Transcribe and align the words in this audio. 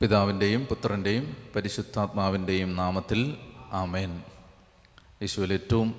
പിതാവിന്റെയും 0.00 0.64
പുത്രന്റെയും 0.64 1.36
പരിശുദ്ധാത്മാവിന്റെയും 1.56 2.76
നാമത്തിൽ 2.76 3.38
ആമേൻ. 3.72 4.22
യേശുവിൽ 5.22 5.52
ഏറ്റവും 5.52 5.94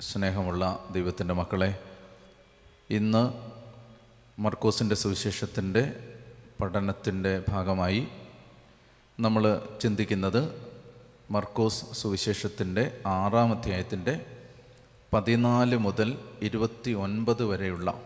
സ്നേഹമുള്ള 0.00 0.88
ദൈവത്തിന്റെ 0.90 1.34
മക്കളെ 1.34 1.82
ഇന്ന് 2.90 3.32
മർക്കോസിന്റെ 4.40 4.94
സുവിശേഷത്തിന്റെ 4.94 5.82
പഠനത്തിന്റെ 6.60 7.44
ഭാഗമായി 7.48 8.08
നമ്മൾ 9.20 9.62
ചിന്തിക്കുന്നത് 9.82 10.70
മർക്കോസ് 11.30 11.92
സുവിശേഷത്തിന്റെ 11.92 13.00
ആറാം 13.06 13.58
അധ്യായത്തിന്റെ 13.58 14.26
പതിനാല് 15.12 15.76
മുതൽ 15.76 16.18
ഇരുപത്തി 16.42 16.90
ഒൻപത് 16.90 17.44
വരെയുള്ള 17.44 18.00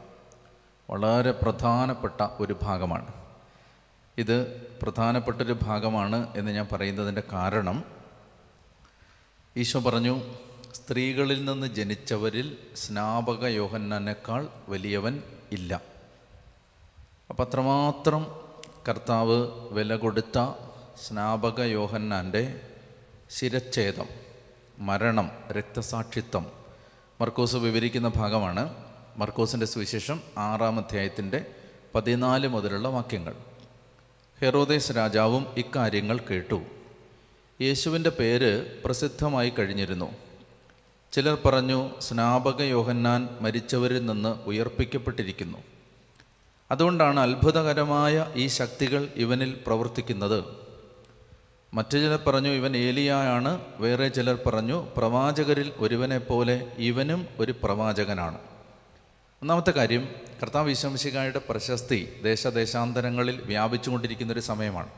വളരെ 0.91 1.31
പ്രധാനപ്പെട്ട 1.31 2.29
ഒരു 2.41 2.57
ഭാഗമാണ്. 2.63 3.26
ഇത് 4.19 4.67
പ്രധാനപ്പെട്ടൊരു 4.83 5.57
ഭാഗമാണ് 5.63 6.29
എന്ന് 6.37 6.53
ഞാൻ 6.53 6.69
പറയുന്നതിന്റെ 6.73 7.23
കാരണം. 7.33 7.85
ഈശോ 9.57 9.81
പറഞ്ഞു 9.81 10.21
സ്ത്രീകളിൽ 10.75 11.45
നിന്ന് 11.45 11.67
ജനിച്ചവരിൽ 11.67 12.57
സ്നാപക 12.77 13.45
യോഹന്നാനേക്കാൾ 13.45 14.49
വലിയവൻ 14.69 15.23
ഇല്ല. 15.53 15.83
അപ്പം 17.31 17.45
അത്രമാത്രം 17.45 18.27
കർത്താവ് 18.89 19.49
വില 19.71 19.97
കൊടുത്ത 19.97 20.53
സ്നാപക 21.07 21.61
യോഹന്നാന്റെ 21.61 22.61
ശിരച്ഛേദം 23.31 24.07
മരണം 24.79 25.31
രക്തസാക്ഷിത്വം 25.51 26.47
മർക്കോസ് 27.21 27.57
വിവരിക്കുന്ന 27.57 28.09
ഭാഗമാണ്. 28.17 28.75
മർക്കോസിന്റെ 29.17 29.67
സുവിശേഷം 29.67 30.21
ആറാം 30.39 30.79
അധ്യായത്തിന്റെ 30.79 31.47
പതിനാല് 31.95 32.49
മുതലുള്ള 32.49 32.89
വാക്യങ്ങൾ. 32.89 33.56
ഹെറോദേസ് 34.43 34.93
രാജാവും 34.93 35.47
ഇക്കാര്യങ്ങൾ 35.57 36.19
കേട്ടു. 36.19 36.63
യേശുവിന്റെ 37.61 38.11
പേര് 38.11 38.83
പ്രസിദ്ധമായി 38.85 39.51
കഴിഞ്ഞിരുന്നു. 39.51 40.13
ചിലർ 41.13 41.39
പറഞ്ഞു 41.45 41.91
സ്നാപക 42.01 42.63
യോഹന്നാൻ 42.63 43.29
മരിച്ചവരിൽ 43.41 44.07
നിന്ന് 44.07 44.49
ഉയർപ്പിക്കപ്പെട്ടിരിക്കുന്നു. 44.49 45.59
അതുകൊണ്ടാണ് 46.71 47.21
അത്ഭുതകരമായ 47.21 48.33
ഈ 48.35 48.47
ശക്തികൾ 48.47 49.09
ഇവനിൽ 49.17 49.61
പ്രവർത്തിക്കുന്നത്. 49.67 50.45
മറ്റു 51.75 51.91
ചിലർ 51.91 52.19
പറഞ്ഞു 52.27 52.49
ഇവൻ 52.49 52.77
ഏലിയായാണ്. 52.77 53.61
വേറെ 53.77 54.09
ചിലർ 54.09 54.39
പറഞ്ഞു 54.47 54.87
പ്രവാചകരിൽ 54.97 55.73
ഒരുവനെ 55.77 56.19
പോലെ 56.19 56.67
ഇവനും 56.79 57.27
ഒരു 57.39 57.55
പ്രവാചകനാണ്. 57.63 58.39
ഒന്നാമത്തെ 59.47 59.71
കാര്യം 59.71 60.09
കർത്താവ് 60.43 60.67
വിശംശികായുടെ 60.67 61.39
പ്രശസ്തി 61.39 62.21
ദേശദേശാന്തരങ്ങളിൽ 62.23 63.43
വ്യാപിച്ചുകൊണ്ടിരിക്കുന്ന 63.45 64.33
ഒരു 64.33 64.41
സമയമാണ് 64.41 64.89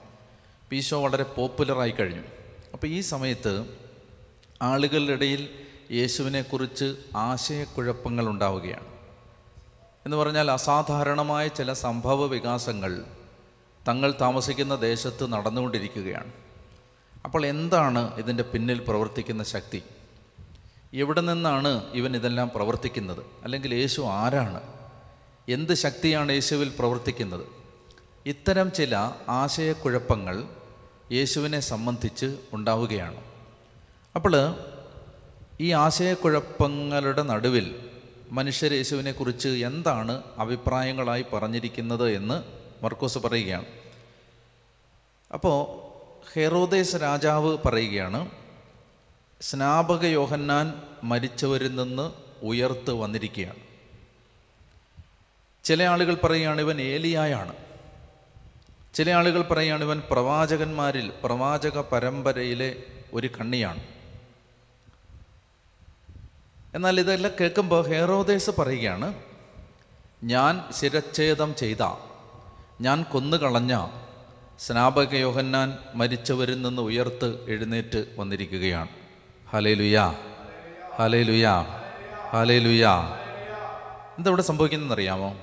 ഈശോ 0.73 1.03
വളരെ 1.03 1.23
പോപ്പുലറായി 1.23 1.91
കഴിഞ്ഞു. 1.91 2.23
അപ്പോൾ 2.73 2.87
ഈ 2.87 3.01
സമയത്ത് 3.01 3.67
ആളുകളുടെ 4.63 5.13
ഇടയിൽ 5.13 5.49
യേശുവിനെക്കുറിച്ച് 5.91 6.97
ആശയക്കുഴപ്പങ്ങൾ 7.17 8.29
ഉണ്ടാവുകയാണ് 8.29 8.87
എന്ന് 10.07 10.17
പറഞ്ഞാൽ 10.17 10.51
അസാധാരണമായ 10.51 11.49
ചില 11.49 11.73
സംഭവ 11.73 12.27
വികാസങ്ങൾ 12.27 13.05
തങ്ങൾ 13.89 14.15
താമസിക്കുന്ന 14.21 14.75
ദേശത്ത് 14.75 15.33
നടന്നുകൊണ്ടിരിക്കുകയാണ്. 15.33 16.33
അപ്പോൾ 17.25 17.47
എന്താണ് 17.47 18.19
ഇതിന്റെ 18.19 18.43
പിന്നിൽ 18.43 18.81
പ്രവർത്തിക്കുന്ന 18.89 19.43
ശക്തി? 19.43 19.83
എവിടെ 20.95 21.21
നിന്നാണ് 21.21 21.85
ഇവൻ 21.93 22.17
ഇതെല്ലാം 22.17 22.51
പ്രവർത്തിക്കുന്നത്? 22.55 23.25
അല്ലെങ്കിൽ 23.45 23.75
യേശു 23.75 24.03
ആരാണ്? 24.03 24.61
എന്ത് 25.49 25.75
ശക്തിയാണ് 25.75 26.33
യേശുവിൽ 26.33 26.73
പ്രവർത്തിക്കുന്നത്? 26.79 27.47
ഇത്തരം 28.27 28.73
ചില 28.73 29.13
ആശയക്കുഴപ്പങ്ങൾ 29.29 30.45
യേശുവിനെ 31.13 31.61
സംബന്ധിച്ച് 31.61 32.39
ഉണ്ടാവുകയാണ്. 32.53 33.23
അപ്പോൾ 34.15 34.55
ഈ 35.61 35.73
ആശയക്കുഴപ്പങ്ങളുടെ 35.73 37.23
നടുവിൽ 37.23 37.89
മനുഷ്യർ 38.31 38.73
യേശുവിനെക്കുറിച്ച് 38.73 39.49
എന്താണ് 39.49 40.23
അഭിപ്രായങ്ങളായി 40.39 41.25
പറഞ്ഞിരിക്കുന്നത് 41.33 42.11
എന്ന് 42.11 42.43
മർക്കോസ് 42.85 43.19
പറയുകയാണ്. 43.19 43.67
അപ്പോൾ 45.35 45.89
ഹെറോദേസ് 46.33 46.97
രാജാവ് 46.97 47.59
പറയുകയാണ് 47.67 48.31
സ്നാപക 49.41 50.05
യോഹന്നാൻ 50.05 50.83
മരിച്ചവരിൽ 51.03 51.75
നിന്ന് 51.75 52.13
ഉയർത്ത് 52.43 52.91
വന്നിരിക്കുകയാണ്. 52.91 53.69
ചില 55.65 55.83
ആളുകൾ 55.83 56.15
പറയുകയാണ് 56.15 56.61
ഇവൻ 56.61 56.81
ഏലിയായാണ്. 56.81 57.55
ചില 58.95 59.11
ആളുകൾ 59.11 59.43
പറയുകയാണ് 59.43 59.85
ഇവൻ 59.85 60.03
പ്രവാചകന്മാരിൽ 60.11 61.13
പ്രവാചക 61.25 61.81
പരമ്പരയിലെ 61.81 62.83
ഒരു 63.13 63.27
കണ്ണിയാണ്. 63.27 63.83
എന്നാൽ 66.75 67.01
ഇതെല്ലാം 67.01 67.35
കേൾക്കുമ്പോൾ 67.41 67.87
ഹേറോദേസ് 67.87 68.51
പറയുകയാണ് 68.51 69.15
ഞാൻ 70.25 70.65
ശിരച്ഛേദം 70.81 71.55
ചെയ്ത 71.55 71.95
ഞാൻ 72.81 73.03
കൊന്നുകളഞ്ഞ 73.03 73.89
സ്നാപക 74.59 75.15
യോഹന്നാൻ 75.15 75.79
മരിച്ചവരിൽ 75.95 76.63
നിന്ന് 76.63 76.83
ഉയർത്ത് 76.83 77.51
എഴുന്നേറ്റ് 77.51 78.05
വന്നിരിക്കുകയാണ്. 78.19 78.89
ഹലേ 79.49 79.75
ലുയാ 79.75 80.28
ഹലേ 80.99 81.23
ലുയാ 81.23 81.63
ഹലേ 82.31 82.59
ലുയാ 82.59 82.93
എന്താ 84.19 84.29
ഇവിടെ 84.29 84.43
സംഭവിക്കുന്നതെന്നറിയാമോ? 84.43 85.37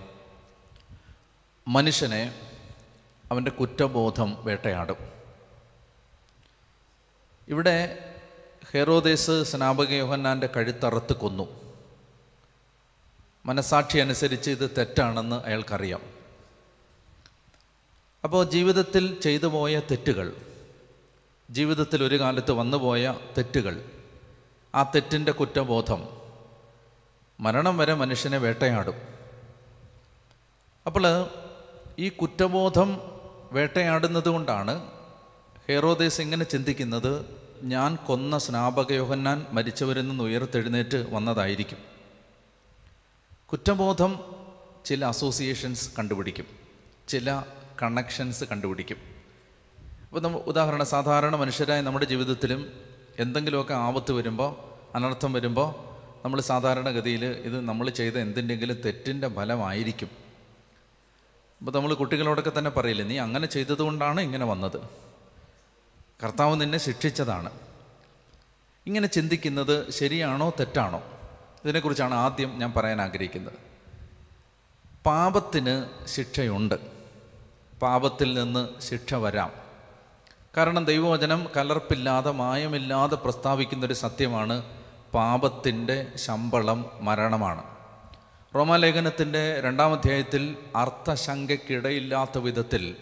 മനുഷ്യനെ 1.67 2.39
അവന്റെ 3.31 3.51
കുറ്റബോധം 3.51 4.37
വേട്ടയാടും. 4.39 4.97
ഇവിടെ 7.47 7.99
ഹെറോദേസ് 8.71 9.43
സ്നാപക 9.43 9.91
യോഹന്നാന്റെ 9.91 10.47
കഴുത്തറത്ത് 10.47 11.13
കൊന്നു. 11.13 11.47
മനസാക്ഷി 13.45 13.97
അനുസരിച്ച് 13.97 14.51
ഇത് 14.51 14.75
തെറ്റാണെന്ന് 14.77 15.35
അയാൾക്കറിയാം. 15.35 16.01
അപ്പോൾ 18.23 18.45
ജീവിതത്തിൽ 18.45 19.19
ചെയ്തു 19.19 19.45
പോയ 19.45 19.79
തെറ്റുകൾ 19.79 20.35
ജീവിതത്തിൽ 21.49 22.03
ഒരു 22.03 22.19
കാലത്ത് 22.19 22.51
വന്നുപോയ 22.51 23.15
തെറ്റുകൾ 23.37 23.94
ആ 24.75 24.83
തെറ്റിന്റെ 24.83 25.31
കുറ്റബോധം 25.31 26.09
മരണം 27.39 27.77
വരെ 27.77 27.93
മനുഷ്യനെ 27.93 28.37
വേട്ടയാടും. 28.37 28.93
അപ്പോൾ 30.85 31.29
ഈ 31.99 32.09
കുറ്റബോധം 32.09 33.01
വേട്ടയാടുന്നത് 33.51 34.29
കൊണ്ടാണ് 34.29 34.91
ഹേറോദേസ് 35.69 36.21
ഇങ്ങനെ 36.21 36.43
ചിന്തിക്കുന്നത് 36.43 37.25
ഞാൻ 37.63 37.95
കൊന്ന 37.95 38.37
സ്നാപകയോഹന്നാൻ 38.37 39.45
മരിച്ചവരിൽ 39.51 40.07
നിന്ന് 40.07 40.23
ഉയർത്തെഴുന്നേറ്റ് 40.23 41.05
വന്നതായിരിക്കും. 41.09 41.77
കുറ്റബോധം 43.51 44.19
ചില 44.85 45.05
അസോസിയേഷൻസ് 45.05 45.89
കണ്ടുപിടിക്കും 45.99 46.45
ചില 47.07 47.43
കണക്ഷൻസ് 47.81 48.43
കണ്ടുപിടിക്കും. 48.43 48.97
ഇപ്പോൾ 50.03 50.19
നമ്മൾ 50.19 50.39
ഉദാഹരണം 50.39 50.85
സാധാരണ 50.85 51.35
മനുഷ്യരായ 51.35 51.81
നമ്മുടെ 51.81 52.05
ജീവിതത്തിലും 52.05 52.71
എന്തെങ്കിലുമൊക്കെ 53.19 53.73
ആപത്ത് 53.73 54.11
വരുമ്പോൾ 54.11 54.64
അനർത്ഥം 54.95 55.33
വരുമ്പോൾ 55.33 55.75
നമ്മൾ 56.25 56.41
സാധാരണഗതിയിൽ 56.41 57.25
ഇത് 57.25 57.61
നമ്മൾ 57.61 57.89
ചെയ്ത 57.89 58.13
എന്തിന്റെങ്കിലും 58.13 58.81
തെറ്റിന്റെ 58.85 59.27
ഫലമായിരിക്കും. 59.27 60.09
അപ്പോൾ 61.59 61.71
നമ്മൾ 61.71 61.93
കുട്ടികളോടൊക്കെ 61.93 62.51
തന്നെ 62.57 62.71
പറയില്ലേ 62.71 63.05
നീ 63.05 63.17
അങ്ങനെ 63.17 63.47
ചെയ്തതുകൊണ്ടാണ് 63.47 64.21
ഇങ്ങനെ 64.21 64.45
വന്നത്. 64.45 64.79
കർത്താവ് 66.23 66.61
നിന്നെ 66.61 66.77
ശിക്ഷിച്ചതാണ്. 66.77 67.49
ഇങ്ങനെ 68.87 69.07
ചിന്തിക്കുന്നത് 69.07 69.91
ശരിയാണോ 69.91 70.49
തെറ്റാണോ? 70.49 71.03
ഇതിനെക്കുറിച്ചാണ് 71.63 72.13
ആദ്യം 72.13 72.59
ഞാൻ 72.59 72.73
പറയാൻ 72.77 73.01
ആഗ്രഹിക്കുന്നത്. 73.01 73.53
പാപത്തിന് 75.05 76.07
ശിക്ഷയുണ്ട്. 76.07 76.75
പാപത്തിൽ 77.79 78.33
നിന്ന് 78.33 78.81
ശിക്ഷ 78.81 79.13
വരാം. 79.13 79.51
കാരണം 80.57 80.85
ദൈവവചനം 80.85 81.47
കലർപ്പില്ലാതെ 81.57 82.31
മായമില്ലാതെ 82.31 83.15
പ്രസ്താവിക്കുന്നൊരു 83.15 83.93
സത്യമാണ്. 83.93 84.84
പാപത്തിന്റെ 85.15 86.07
ശമ്പളം 86.15 86.91
മരണമാണ്. 87.01 87.63
റോമാലേഖനത്തിന്റെ 88.55 89.61
രണ്ടാം 89.61 89.93
അധ്യായത്തിൽ 89.93 90.57
അർത്ഥശങ്കയ്ക്കിടയില്ലാത്ത 90.75 92.37
വിധത്തിൽ 92.37 92.95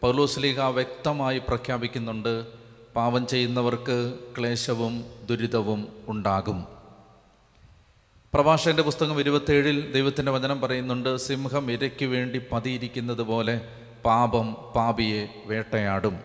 പൗലോസ്ലീഹ 0.00 0.60
വ്യക്തമായി 0.60 1.38
പ്രഖ്യാപിക്കുന്നുണ്ട് 1.38 2.46
പാപം 2.94 3.26
ചെയ്യുന്നവർക്ക് 3.26 4.14
ക്ലേശവും 4.38 5.04
ദുരിതവും 5.30 5.88
ഉണ്ടാകും. 6.08 6.64
പ്രഭാഷകന്റെ 8.34 8.82
പുസ്തകം 8.82 9.20
ഇരുപത്തേഴിൽ 9.20 9.92
ദൈവത്തിന്റെ 9.92 10.32
വചനം 10.32 10.60
പറയുന്നുണ്ട് 10.60 11.16
സിംഹം 11.16 11.72
ഇരയ്ക്ക് 11.72 12.04
വേണ്ടി 12.04 12.40
പതിയിരിക്കുന്നത് 12.52 13.22
പോലെ 13.22 13.60
പാപം 14.04 14.52
പാപിയെ 14.52 15.42
വേട്ടയാടും. 15.46 16.18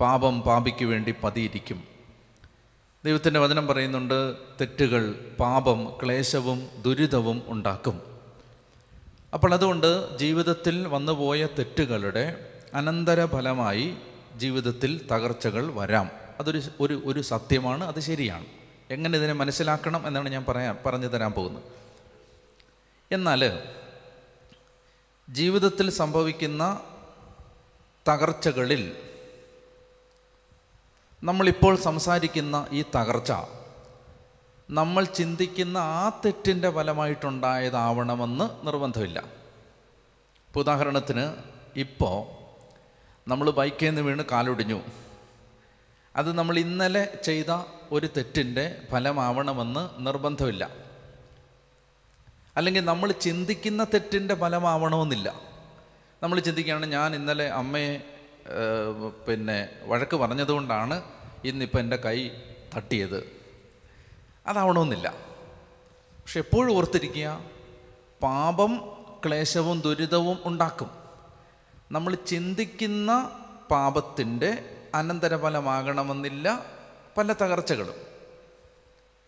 പാപം 0.00 0.40
പാപിക്ക് 0.40 0.84
വേണ്ടി 0.84 1.14
പതിയിരിക്കും. 1.24 1.91
ദൈവത്തിന്റെ 3.04 3.40
വചനം 3.40 3.66
പറയുന്നുണ്ട് 3.66 4.36
തെറ്റുകൾ 4.60 5.12
പാപം 5.40 5.98
ക്ലേശവും 6.02 6.68
ദുരിതവും 6.82 7.42
ഉണ്ടാക്കും. 7.46 8.20
അപ്പോൾ 9.34 9.54
അതുകൊണ്ട് 9.54 10.18
ജീവിതത്തിൽ 10.18 10.86
വന്നുപോയ 10.86 11.46
തെറ്റുകളുടെ 11.58 12.52
അനന്തരഫലമായി 12.74 13.96
ജീവിതത്തിൽ 14.36 15.06
തകർച്ചകൾ 15.12 15.74
വരാം. 15.74 16.10
അതൊരു 16.40 16.62
ഒരു 16.80 17.02
ഒരു 17.04 17.20
സത്യമാണ് 17.20 17.84
അത് 17.84 18.00
ശരിയാണ്. 18.00 18.46
എങ്ങനെ 18.90 19.18
ഇതിനെ 19.18 19.32
മനസ്സിലാക്കണം 19.32 20.06
എന്നാണ് 20.06 20.28
ഞാൻ 20.28 20.44
പറയാൻ 20.48 20.78
പറഞ്ഞു 20.86 21.06
തരാൻ 21.06 21.32
പോകുന്നത്. 21.32 21.62
എന്നാൽ 23.12 23.62
ജീവിതത്തിൽ 25.30 25.90
സംഭവിക്കുന്ന 25.90 26.80
തകർച്ചകളിൽ 28.08 28.96
നമ്മളിപ്പോൾ 31.22 31.76
സംസാരിക്കുന്ന 31.76 32.66
ഈ 32.72 32.84
തകർച്ച 32.96 33.32
നമ്മൾ 34.70 35.04
ചിന്തിക്കുന്ന 35.04 35.78
ആ 35.78 36.20
തെറ്റിന്റെ 36.24 36.70
ഫലമായിട്ടുണ്ടായതാവണമെന്ന് 36.70 38.66
നിർബന്ധമില്ല. 38.66 39.18
ഇപ്പോൾ 40.48 40.60
ഉദാഹരണത്തിന് 40.60 41.34
ഇപ്പോൾ 41.76 42.42
നമ്മൾ 43.30 43.50
ബൈക്കിൽ 43.50 43.86
നിന്ന് 43.86 44.00
വീണ് 44.00 44.22
കാലൊടിഞ്ഞു. 44.32 44.82
അത് 46.16 46.32
നമ്മൾ 46.32 46.58
ഇന്നലെ 46.58 47.18
ചെയ്ത 47.24 47.64
ഒരു 47.92 48.08
തെറ്റിന്റെ 48.16 48.82
ഫലമാവണമെന്ന് 48.90 50.06
നിർബന്ധമില്ല. 50.06 50.70
അല്ലെങ്കിൽ 52.56 52.84
നമ്മൾ 52.84 53.12
ചിന്തിക്കുന്ന 53.12 53.84
തെറ്റിന്റെ 53.84 54.34
ഫലമാവണമെന്നില്ല. 54.34 55.40
നമ്മൾ 56.22 56.40
ചിന്തിക്കുകയാണ് 56.40 56.86
ഞാൻ 56.86 57.14
ഇന്നലെ 57.14 57.48
അമ്മയെ 57.48 58.11
പിന്നെ 59.28 59.68
വഴക്ക് 59.82 60.16
പറഞ്ഞതുകൊണ്ടാണ് 60.16 61.02
ഇന്നിപ്പോൾ 61.44 61.78
എന്റെ 61.78 61.96
കൈ 61.96 62.28
തട്ടിയത്. 62.76 63.36
അതാവണമെന്നില്ല. 64.46 65.14
പക്ഷെ 66.22 66.40
എപ്പോഴും 66.40 66.76
ഓർത്തിരിക്കുക 66.76 67.44
പാപം 68.22 68.96
ക്ലേശവും 69.26 69.80
ദുരിതവും 69.80 70.38
ഉണ്ടാക്കും. 70.44 70.90
നമ്മൾ 71.92 72.14
ചിന്തിക്കുന്ന 72.14 73.40
പാപത്തിന്റെ 73.70 74.76
അനന്തരഫലമാകണമെന്നില്ല 74.94 76.66
പല 77.16 77.32
തകർച്ചകളും. 77.32 77.94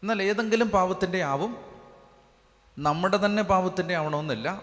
എന്നാൽ 0.03 0.23
ഏതെങ്കിലും 0.23 0.71
പാപത്തിന്റെ 0.71 1.23
ആവും. 1.23 1.57
നമ്മുടെ 2.79 3.27
തന്നെ 3.27 3.43
പാപത്തിന്റെ 3.43 3.95
ആവണമെന്നില്ല. 3.97 4.63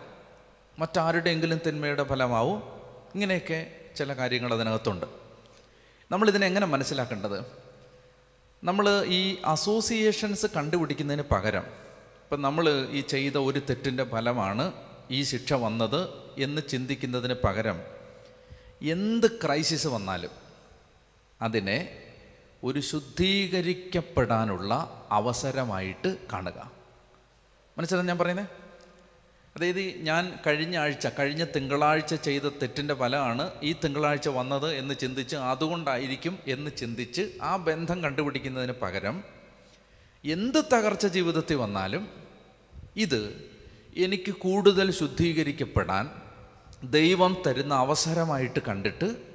മറ്റാരുടെയെങ്കിലും 0.79 1.59
തിന്മയുടെ 1.67 2.03
ഫലമാവും. 2.03 2.63
ഇങ്ങനെയൊക്കെ 3.13 3.80
ചില 3.95 4.13
കാര്യങ്ങൾ 4.13 4.53
അതിനകത്തുണ്ട്. 4.53 5.05
നമ്മളിതിനെ 6.11 6.47
എങ്ങനെ 6.47 6.65
മനസ്സിലാക്കേണ്ടത്? 6.65 7.45
നമ്മൾ 8.63 9.05
ഈ 9.05 9.37
അസോസിയേഷൻസ് 9.45 10.45
കണ്ടുപിടിക്കുന്നതിന് 10.55 11.23
പകരം 11.31 11.63
ഇപ്പം 12.23 12.41
നമ്മൾ 12.41 12.87
ഈ 12.91 13.01
ചെയ്ത 13.01 13.37
ഒരു 13.37 13.59
തെറ്റിന്റെ 13.59 14.03
ഫലമാണ് 14.03 14.73
ഈ 15.11 15.23
ശിക്ഷ 15.23 15.53
വന്നത് 15.53 16.09
എന്ന് 16.37 16.61
ചിന്തിക്കുന്നതിന് 16.69 17.35
പകരം 17.43 17.79
എന്ത് 18.81 19.31
ക്രൈസിസ് 19.31 19.87
വന്നാലും 19.87 20.29
അതിനെ 21.41 22.07
ഒരു 22.63 22.79
ശുദ്ധീകരിക്കപ്പെടാനുള്ള 22.79 25.01
അവസരമായിട്ട് 25.11 26.17
കാണുക. 26.33 26.71
മനസ്സിലായി 27.77 28.07
ഞാൻ 28.07 28.17
പറയുന്നത് 28.17 28.60
അതായത് 29.55 29.79
ഞാൻ 29.79 30.39
കഴിഞ്ഞ 30.47 30.77
ആഴ്ച 30.77 31.07
കഴിഞ്ഞ 31.19 31.45
തിങ്കളാഴ്ച 31.55 32.15
ചെയ്ത 32.15 32.41
തെറ്റിന്റെ 32.41 32.93
ഫലമാണ് 32.93 33.51
ഈ 33.63 33.75
തിങ്കളാഴ്ച 33.83 34.29
വന്നത് 34.29 34.73
എന്ന് 34.75 34.95
ചിന്തിച്ച് 34.95 35.35
അതുകൊണ്ടായിരിക്കും 35.35 36.39
എന്ന് 36.47 36.71
ചിന്തിച്ച് 36.77 37.29
ആ 37.41 37.55
ബന്ധം 37.55 38.03
കണ്ടുപിടിക്കുന്നതിന് 38.03 38.71
പകരം 38.71 39.23
എന്ത് 40.25 40.63
തകർച്ച 40.73 41.05
ജീവിതത്തിൽ 41.05 41.55
വന്നാലും 41.55 42.07
ഇത് 42.97 43.49
എനിക്ക് 43.95 44.31
കൂടുതൽ 44.31 44.91
ശുദ്ധീകരിക്കപ്പെടാൻ 44.91 46.09
ദൈവം 46.83 47.37
തരുന്ന 47.47 47.73
അവസരമായിട്ട് 47.73 48.59
കണ്ടിട്ട് 48.67 49.31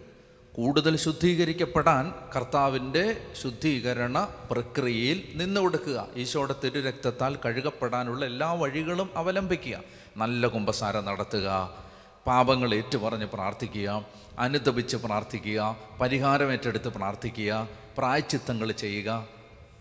കൂടുതൽ 0.55 0.97
ശുദ്ധീകരിക്കപ്പെടാൻ 0.97 2.13
കർത്താവിന്റെ 2.37 3.33
ശുദ്ധീകരണ 3.43 4.29
പ്രക്രിയയിൽ 4.51 5.33
നിന്ന് 5.35 5.61
കൊടുക്കുക. 5.61 6.09
ഈശോയുടെ 6.17 6.55
തിരുരക്തത്താൽ 6.65 7.39
കഴുകപ്പെടാനുള്ള 7.45 8.25
എല്ലാ 8.25 8.53
വഴികളും 8.53 9.11
അവലംബിക്കുക. 9.17 10.06
നല്ല 10.17 10.47
കുമ്പസാരം 10.47 11.05
നടത്തുക 11.05 11.79
പാപങ്ങൾ 12.27 12.75
ഏറ്റുപറഞ്ഞ് 12.75 13.27
പ്രാർത്ഥിക്കുക 13.27 14.07
അനുദപിച്ച് 14.39 14.97
പ്രാർത്ഥിക്കുക 14.97 15.77
പരിഹാരം 16.01 16.53
ഏറ്റെടുത്ത് 16.53 16.89
പ്രാർത്ഥിക്കുക 16.89 17.69
പ്രായച്ചിത്തങ്ങൾ 17.99 18.73
ചെയ്യുക. 18.73 19.27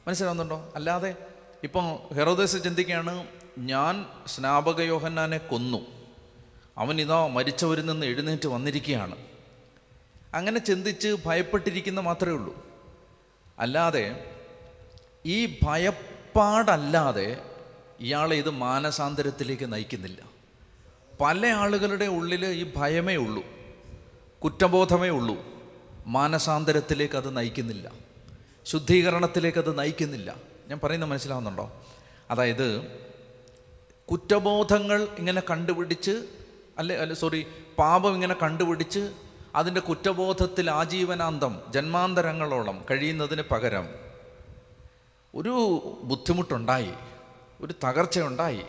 മനസ്സിലാവുന്നുണ്ടോ? 0.07 0.73
അല്ലാതെ 0.75 1.15
ഇപ്പം 1.63 1.99
ഹെറോദേസ് 2.13 2.63
ചിന്തിക്കുകയാണ് 2.63 3.27
ഞാൻ 3.57 4.05
സ്നാപക 4.27 4.81
യോഹന്നാനെ 4.81 5.37
കൊന്നു. 5.37 5.81
അവൻ 6.77 7.01
ഇതാ 7.01 7.27
മരിച്ചവരിൽ 7.27 7.85
നിന്ന് 7.85 8.05
എഴുന്നേറ്റ് 8.05 8.47
വന്നിരിക്കുകയാണ്. 8.47 9.15
അങ്ങനെ 10.33 10.59
ചിന്തിച്ച് 10.59 11.17
ഭയപ്പെട്ടിരിക്കുന്ന 11.25 11.99
മാത്രമേ 11.99 12.33
ഉള്ളൂ. 12.33 12.65
അല്ലാതെ 13.59 14.33
ഈ 15.25 15.59
ഭയപ്പാടല്ലാതെ 15.63 17.54
ഇയാളെ 17.99 18.35
ഇത് 18.35 18.49
മാനസാന്തരത്തിലേക്ക് 18.49 19.73
നയിക്കുന്നില്ല. 19.73 20.21
പല 21.21 21.45
ആളുകളുടെ 21.47 22.05
ഉള്ളിൽ 22.05 22.45
ഈ 22.45 22.73
ഭയമേ 22.75 23.15
ഉള്ളൂ 23.15 23.43
കുറ്റബോധമേ 24.43 25.09
ഉള്ളൂ. 25.09 25.37
മാനസാന്തരത്തിലേക്ക് 26.07 27.15
അത് 27.15 27.37
നയിക്കുന്നില്ല. 27.37 27.91
ശുദ്ധീകരണത്തിലേക്ക് 28.65 29.57
അത് 29.57 29.79
നയിക്കുന്നില്ല. 29.79 30.35
ഞാൻ 30.67 30.79
പറയുന്നത് 30.83 31.09
മനസ്സിലാവുന്നുണ്ടോ? 31.09 31.83
അതായത് 32.31 32.81
കുറ്റബോധങ്ങൾ 34.11 35.07
ഇങ്ങനെ 35.17 35.41
കണ്ടുപിടിച്ച് 35.49 36.25
അല്ലെ 36.77 36.95
അല്ല 36.97 37.13
സോറി 37.13 37.47
പാപം 37.77 38.13
ഇങ്ങനെ 38.13 38.35
കണ്ടുപിടിച്ച് 38.43 39.11
അതിന്റെ 39.55 39.81
കുറ്റബോധത്തിൽ 39.81 40.71
ആജീവനാന്തം 40.71 41.61
ജന്മാന്തരങ്ങളോളം 41.69 42.85
കഴിയുന്നതിന് 42.91 43.41
പകരം 43.51 43.89
ഒരു 45.35 45.51
ബുദ്ധിമുട്ടുണ്ടായി. 46.03 46.93
ഒരു 47.61 47.73
തകർച്ചയുണ്ടായി. 47.83 48.61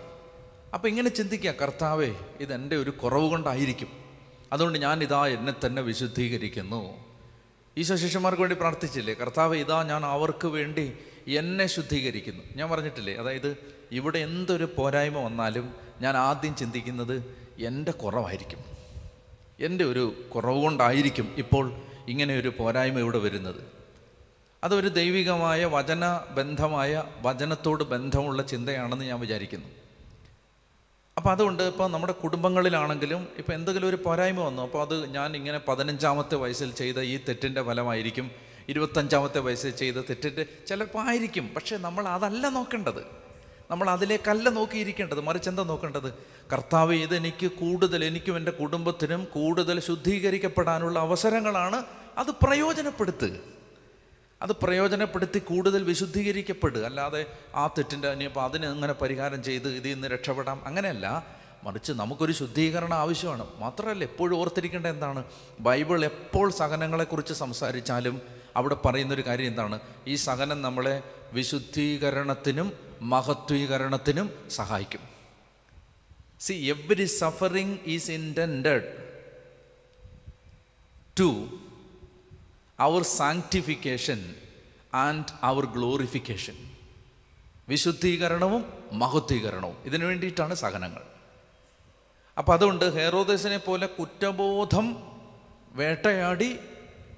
അപ്പം 0.75 0.89
ഇങ്ങനെ 0.89 1.09
ചിന്തിക്കുക 1.09 1.51
കർത്താവേ 1.51 2.15
ഇതെന്റെ 2.41 2.77
ഒരു 2.77 2.91
കുറവ് 2.91 3.31
കൊണ്ടായിരിക്കും. 3.31 3.89
അതുകൊണ്ട് 4.53 4.79
ഞാൻ 4.79 5.03
ഇതാ 5.03 5.27
എന്നെ 5.27 5.67
തന്നെ 5.67 5.83
വിശുദ്ധീകരിക്കുന്നു. 5.83 7.05
ഈശോ 7.79 7.97
ശിഷ്യന്മാർക്ക് 7.97 8.41
വേണ്ടി 8.41 8.57
പ്രാർത്ഥിച്ചില്ലേ? 8.57 9.15
കർത്താവ് 9.15 9.57
ഇതാ 9.57 9.83
ഞാൻ 9.83 10.07
അവർക്ക് 10.07 10.47
വേണ്ടി 10.47 10.93
എന്നെ 11.27 11.67
ശുദ്ധീകരിക്കുന്നു. 11.67 12.45
ഞാൻ 12.57 12.71
പറഞ്ഞിട്ടില്ലേ? 12.71 13.15
അതായത് 13.15 13.57
ഇവിടെ 13.93 14.19
എന്തൊരു 14.19 14.69
പോരായ്മ 14.77 15.19
വന്നാലും 15.19 15.75
ഞാൻ 16.01 16.17
ആദ്യം 16.17 16.57
ചിന്തിക്കുന്നത് 16.57 17.37
എന്റെ 17.59 17.93
കുറവായിരിക്കും. 17.93 18.59
എന്റെ 19.61 19.85
ഒരു 19.85 20.29
കുറവ് 20.35 20.63
കൊണ്ടായിരിക്കും 20.63 21.35
ഇപ്പോൾ 21.37 21.73
ഇങ്ങനെ 22.09 22.39
ഒരു 22.39 22.53
പോരായ്മ 22.59 22.99
ഇവിടെ 22.99 23.19
വരുന്നത്. 23.19 23.77
അതൊരു 24.67 24.89
ദൈവികമായ 24.89 25.65
വചന 25.65 26.21
ബന്ധമായ 26.31 27.05
വചനത്തോട് 27.23 27.85
ബന്ധമുള്ള 27.85 28.43
ചിന്തയാണെന്ന് 28.43 29.05
ഞാൻ 29.05 29.21
വിചാരിക്കുന്നു. 29.21 29.67
അപ്പോൾ 31.17 31.31
അതുകൊണ്ട് 31.31 31.63
ഇപ്പോൾ 31.63 31.91
നമ്മുടെ 31.91 32.13
കുടുംബങ്ങളിലാണെങ്കിലും 32.13 33.29
ഇപ്പോൾ 33.39 33.53
എന്തെങ്കിലും 33.53 33.89
ഒരു 33.89 33.99
പോരായ്മ 34.05 34.41
വന്നു 34.41 34.63
അപ്പോൾ 34.63 34.83
അത് 34.83 35.11
ഞാൻ 35.11 35.37
ഇങ്ങനെ 35.37 35.61
പതിനഞ്ചാമത്തെ 35.69 36.35
വയസ്സിൽ 36.35 36.73
ചെയ്ത 36.73 37.01
ഈ 37.01 37.21
തെറ്റിന്റെ 37.29 37.63
ഫലമായിരിക്കും 37.63 38.31
ഇരുപത്തഞ്ചാമത്തെ 38.69 39.39
വയസ്സിൽ 39.39 39.71
ചെയ്ത 39.71 39.95
തെറ്റിന്റെ 39.95 40.47
ചിലപ്പോൾ 40.67 41.09
ആയിരിക്കും. 41.09 41.51
പക്ഷേ 41.57 41.77
നമ്മൾ 41.77 42.09
അതല്ല 42.09 42.49
നോക്കേണ്ടത്. 42.49 43.03
നമ്മൾ 43.71 43.91
അതിലേക്കല്ല 43.91 44.49
നോക്കിയിരിക്കേണ്ടത്. 44.49 45.21
മറിച്ച് 45.21 45.49
എന്താ 45.49 45.63
നോക്കേണ്ടത്? 45.63 46.15
കർത്താവ് 46.53 46.95
ഇതെനിക്ക് 46.95 47.47
കൂടുതൽ 47.47 48.05
എനിക്കും 48.05 48.37
എന്റെ 48.37 48.51
കുടുംബത്തിനും 48.51 49.25
കൂടുതൽ 49.25 49.81
ശുദ്ധീകരിക്കപ്പെടാനുള്ള 49.81 50.99
അവസരങ്ങളാണ് 50.99 51.85
അത് 52.19 52.31
പ്രയോജനപ്പെടുത്തുക. 52.43 53.57
അത് 54.43 54.53
പ്രയോജനപ്പെടുത്തി 54.53 55.39
കൂടുതൽ 55.39 55.83
വിശുദ്ധീകരിക്കപ്പെടുക. 55.83 56.83
അല്ലാതെ 56.83 57.27
ആ 57.55 57.67
തെറ്റിന്റെ 57.67 58.09
ഇനിയിപ്പോൾ 58.09 58.45
അതിന് 58.45 58.67
ഇങ്ങനെ 58.67 58.93
പരിഹാരം 58.93 59.43
ചെയ്ത് 59.43 59.69
ഇതിൽ 59.69 59.95
നിന്ന് 59.95 60.09
രക്ഷപ്പെടാം. 60.09 60.67
അങ്ങനെയല്ല. 60.67 61.27
മറിച്ച് 61.65 61.93
നമുക്കൊരു 61.93 62.33
ശുദ്ധീകരണം 62.33 62.95
ആവശ്യമാണ്. 62.95 63.47
മാത്രമല്ല 63.59 64.05
എപ്പോഴും 64.05 64.37
ഓർത്തിരിക്കേണ്ട 64.37 64.87
എന്താണ്? 64.87 65.25
ബൈബിൾ 65.61 66.05
എപ്പോൾ 66.05 66.51
സഹനങ്ങളെക്കുറിച്ച് 66.51 67.33
സംസാരിച്ചാലും 67.33 68.23
അവിടെ 68.57 68.75
പറയുന്നൊരു 68.75 69.27
കാര്യം 69.27 69.47
എന്താണ്? 69.47 69.81
ഈ 70.07 70.15
സഹനം 70.15 70.63
നമ്മളെ 70.63 71.03
വിശുദ്ധീകരണത്തിനും 71.33 72.73
മഹത്വീകരണത്തിനും 73.01 74.31
സഹായിക്കും. 74.51 75.01
See 76.41 76.53
every 76.53 77.05
suffering 77.05 77.79
is 77.87 78.11
intend 78.11 78.83
to 81.21 81.59
our 82.81 83.03
sanctification 83.03 84.35
and 84.95 85.25
our 85.43 85.67
glorification 85.67 86.55
വിശുദ്ധീകരണവും 87.69 88.73
മഹത്വീകരണവും. 88.93 89.77
ഇതിനു 89.85 90.05
വേണ്ടിയിട്ടാണ് 90.05 90.55
സഹനങ്ങൾ. 90.55 91.03
അപ്പം 92.39 92.53
അതുകൊണ്ട് 92.53 92.95
ഹെറോദസിനെ 92.95 93.57
പോലെ 93.57 93.87
കുറ്റബോധം 93.87 95.17
വേട്ടയാടി 95.73 96.53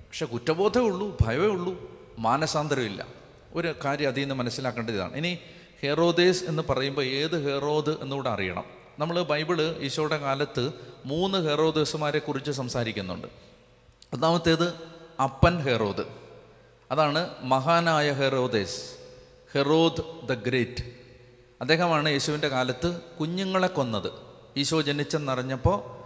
പക്ഷെ 0.09 0.27
കുറ്റബോധമേ 0.27 0.85
ഉള്ളൂ 0.85 1.17
ഭയമേ 1.21 1.47
ഉള്ളൂ 1.47 1.99
മാനസാന്തരമില്ല. 2.19 3.07
ഒരു 3.53 3.75
കാര്യം 3.85 4.09
അതിൽ 4.09 4.21
നിന്ന് 4.21 4.35
മനസ്സിലാക്കേണ്ടത് 4.35 4.95
ഇതാണ് 4.95 5.17
ഇനി 5.17 5.38
ഹെറോദേസ് 5.83 6.45
എന്ന് 6.45 6.62
പറയുമ്പോൾ 6.71 7.05
ഏത് 7.05 7.53
ഹെറോദ് 7.53 7.91
എന്നുകൂടെ 7.91 8.31
അറിയണം. 8.31 8.65
നമ്മൾ 8.99 9.23
ബൈബിൾ 9.23 9.77
ഈശോയുടെ 9.81 10.17
കാലത്ത് 10.17 10.73
മൂന്ന് 11.05 11.49
ഹെറോദേസുമാരെ 11.49 12.19
കുറിച്ച് 12.19 12.50
സംസാരിക്കുന്നുണ്ട്. 12.50 13.27
ഒന്നാമത്തേത് 14.12 14.88
അപ്പൻ 15.20 15.60
ഹെറോദ്. 15.60 16.04
അതാണ് 16.90 17.30
മഹാനായ 17.42 18.12
ഹെറോദേസ്. 18.12 18.92
Herod 19.54 20.28
the 20.28 20.32
great. 20.32 20.82
അദ്ദേഹമാണ് 21.60 22.08
യേശുവിന്റെ 22.08 22.48
കാലത്ത് 22.48 23.00
കുഞ്ഞുങ്ങളെ 23.00 23.68
കൊന്നത്. 23.68 24.12
ഈശോ 24.56 24.80
ജനിച്ചെന്നറിഞ്ഞപ്പോൾ 24.80 25.98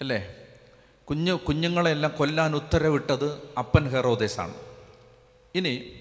അല്ലേ? 0.00 0.34
കുഞ്ഞു 1.08 1.32
കുഞ്ഞുങ്ങളെല്ലാം 1.32 2.16
കൊല്ലാൻ 2.18 2.56
ഉത്തരവിട്ടത് 2.56 3.48
അപ്പൻ 3.58 3.90
ഹെറോദേസാണ്. 3.90 4.54
ഇനി 5.54 5.92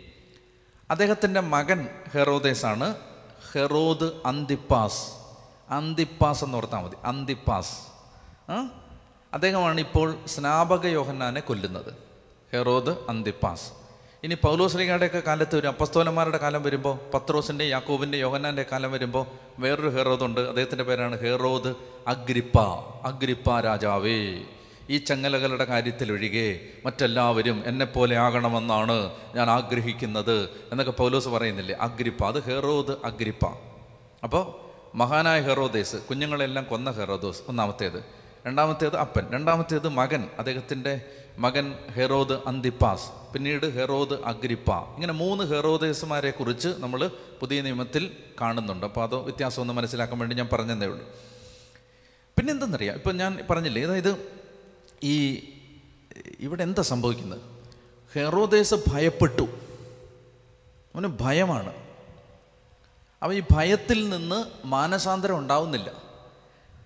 അദ്ദേഹത്തിന്റെ 0.90 1.40
മകൻ 1.40 1.90
ഹെറോദേസാണ് 2.14 2.96
ഹെറോദ് 3.54 4.22
അന്തിപ്പാസ്. 4.26 5.12
അന്തിപ്പാസ് 5.70 6.44
എന്ന് 6.44 6.58
ഓർത്താൽ 6.58 6.80
മതി. 6.80 6.96
അന്തിപ്പാസ്. 7.04 7.80
ആ? 8.52 8.81
അദ്ദേഹമാണ് 9.34 9.80
ഇപ്പോൾ 9.80 10.16
സ്നാപക 10.28 10.86
യോഹന്നാനെ 10.86 11.42
കൊല്ലുന്നത്. 11.42 11.94
Herod 12.54 12.90
Antipas. 13.10 13.72
ഇനി 14.24 14.34
പൗലോസ്ലിങ്ങയുടെയൊക്കെ 14.34 15.20
കാലത്ത് 15.20 15.56
ഒരു 15.56 15.68
അപ്പസ്തോലന്മാരുടെ 15.68 16.38
കാലം 16.38 16.64
വരുമ്പോൾ 16.64 17.00
പത്രോസിന്റെ 17.14 17.66
യാക്കോബിന്റെ 17.66 18.18
യോഹന്നാന്റെ 18.18 18.66
കാലം 18.72 18.92
വരുമ്പോൾ 18.92 19.26
വേറൊരു 19.60 19.88
ഹെറോദ് 19.88 20.24
ഉണ്ട്. 20.24 20.40
അദ്ദേഹത്തിന്റെ 20.40 20.84
പേരാണ് 20.84 21.20
ഹെറോദ് 21.20 21.76
അഗ്രിപ്പ 22.08 22.58
അഗ്രിപ്പ 23.04 23.60
രാജാവേ. 23.60 24.38
ഈ 24.90 24.98
ചങ്ങലകളുടെ 24.98 25.66
കാര്യത്തിലൊഴികെ 25.66 26.60
മറ്റെല്ലാവരും 26.86 27.64
എന്നെപ്പോലെ 27.66 28.18
ആകണമെന്നാണ് 28.18 29.12
ഞാൻ 29.36 29.50
ആഗ്രഹിക്കുന്നത് 29.50 30.50
എന്നൊക്കെ 30.72 30.92
പൗലോസ് 30.92 31.30
പറയുന്നില്ലേ? 31.30 31.76
അഗ്രിപ്പ 31.76 32.26
അത് 32.26 32.44
ഹെറോദ് 32.44 32.96
അഗ്രിപ്പ. 33.06 33.46
അപ്പോൾ 34.24 34.54
മഹാനായ 34.98 35.42
ഹെറോദേസ് 35.42 35.96
കുഞ്ഞുങ്ങളെല്ലാം 35.96 36.66
കൊന്ന 36.66 36.92
ഹെറോദോസ് 36.92 37.42
ഒന്നാമത്തേത്. 37.48 38.21
രണ്ടാമത്തേത് 38.48 38.98
അപ്പൻ 38.98 39.28
രണ്ടാമത്തേത് 39.32 39.90
മകൻ 39.90 40.30
അദ്ദേഹത്തിന്റെ 40.40 41.02
മകൻ 41.38 41.74
ഹെറോദ് 41.94 42.34
അന്തിപ്പാസ് 42.48 43.34
പിന്നീട് 43.34 43.76
ഹെറോദ് 43.76 44.14
അഗ്രിപ്പ. 44.14 44.72
ഇങ്ങനെ 44.72 45.14
മൂന്ന് 45.14 45.44
ഹെറോദേസുമാരെ 45.44 46.32
കുറിച്ച് 46.32 46.68
നമ്മൾ 46.78 47.12
പുതിയ 47.40 47.62
നിയമത്തിൽ 47.62 48.18
കാണുന്നുണ്ട്. 48.42 48.86
അപ്പോൾ 48.86 49.04
അത് 49.04 49.16
വ്യത്യാസം 49.16 49.68
മനസ്സിലാക്കാൻ 49.68 50.20
വേണ്ടി 50.20 50.36
ഞാൻ 50.36 50.50
പറഞ്ഞതേ 50.54 50.86
ഉള്ളൂ. 50.86 51.06
പിന്നെ 52.38 52.54
എന്തെന്നറിയാം 52.54 52.96
ഇപ്പം 52.96 53.18
ഞാൻ 53.18 53.48
പറഞ്ഞില്ലേ 53.50 53.84
അതായത് 53.84 54.32
ഈ 55.04 55.36
ഇവിടെ 56.40 56.64
എന്താ 56.64 56.82
സംഭവിക്കുന്നത്? 56.82 57.42
ഹെറോദേസ് 58.16 58.76
ഭയപ്പെട്ടു. 58.88 59.42
അവന് 60.96 61.08
ഭയമാണ്. 61.22 61.74
അവൻ 63.24 63.36
ഈ 63.36 63.44
ഭയത്തിൽ 63.52 64.10
നിന്ന് 64.10 64.46
മാനസാന്തരം 64.66 65.38
ഉണ്ടാവുന്നില്ല. 65.38 66.11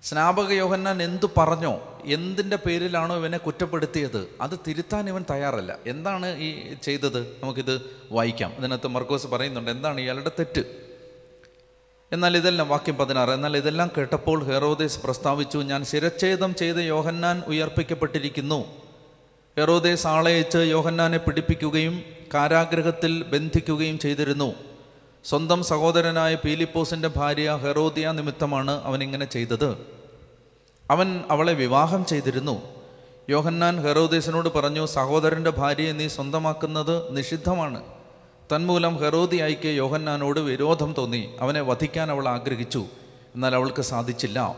സ്നാപക 0.06 0.52
യോഹന്നാൻ 0.52 1.04
എന്തു 1.04 1.28
പറഞ്ഞോ 1.38 2.02
എന്തിന്റെ 2.06 2.56
പേരിലാണോ 2.56 3.16
ഇവനെ 3.18 3.38
കുറ്റപ്പെടുത്തിയത് 3.38 4.28
അത് 4.42 4.60
തിരുത്താൻ 4.68 5.10
ഇവൻ 5.10 5.26
തയ്യാറല്ല. 5.30 5.78
എന്താണ് 5.88 6.38
ഈ 6.38 6.74
ചെയ്തത്? 6.84 7.22
നമുക്കിത് 7.44 7.82
വായിക്കാം. 8.12 8.54
ഇതിനകത്ത് 8.58 8.88
മർക്കോസ് 8.88 9.28
പറയുന്നുണ്ട് 9.28 9.72
എന്താണ് 9.72 10.02
ഇയാളുടെ 10.02 10.32
തെറ്റ്? 10.40 10.64
എന്നാൽ 12.12 12.38
ഇതെല്ലാം 12.38 12.68
വാക്യം 12.70 12.96
പതിനാറ് 12.96 13.30
എന്നാൽ 13.30 13.58
ഇതെല്ലാം 13.58 13.92
കേട്ടപ്പോൾ 13.98 14.44
ഹെറോദേസ് 14.44 15.00
പ്രസ്താവിച്ചു 15.00 15.58
ഞാൻ 15.58 15.86
ശിരച്ഛേദം 15.86 16.56
ചെയ്ത് 16.56 16.78
യോഹന്നാൻ 16.78 17.44
ഉയർപ്പിക്കപ്പെട്ടിരിക്കുന്നു. 17.48 18.66
ഹെറോദേസ് 19.58 20.08
ആളയച്ച് 20.08 20.58
യോഹന്നാനെ 20.58 21.18
പിടിപ്പിക്കുകയും 21.18 22.04
കാരാഗ്രഹത്തിൽ 22.34 23.24
ബന്ധിക്കുകയും 23.24 24.00
ചെയ്തിരുന്നു. 24.00 24.75
സ്വന്തം 25.26 25.64
സഹോദരനായ 25.64 26.36
പീലിപ്പോസിന്റെ 26.36 27.10
ഭാര്യ 27.16 27.60
ഹെറോദിയ 27.64 28.12
നിമിത്തമാണ് 28.12 28.84
അവൻ 28.84 29.04
ഇങ്ങനെ 29.04 29.26
ചെയ്തത്. 29.26 29.78
അവൻ 30.92 31.24
അവളെ 31.30 31.54
വിവാഹം 31.54 32.06
ചെയ്തിരുന്നു. 32.06 32.62
യോഹന്നാൻ 33.30 33.82
ഹെറോദേസിനോട് 33.82 34.50
പറഞ്ഞു 34.50 34.86
സഹോദരന്റെ 34.86 35.50
ഭാര്യയെ 35.50 35.92
നീ 35.92 36.08
സ്വന്തമാക്കുന്നത് 36.08 37.18
നിഷിദ്ധമാണ്. 37.18 37.84
തന്മൂലം 38.56 38.98
ഹെറോദിയായിക്ക് 38.98 39.68
യോഹന്നാനോട് 39.68 40.40
വിരോധം 40.40 40.96
തോന്നി. 40.98 41.30
അവനെ 41.40 41.62
വധിക്കാൻ 41.62 42.12
അവൾ 42.12 42.28
ആഗ്രഹിച്ചു. 42.28 42.86
എന്നാൽ 43.36 43.56
അവൾക്ക് 43.56 43.82
സാധിച്ചില്ല. 43.82 44.56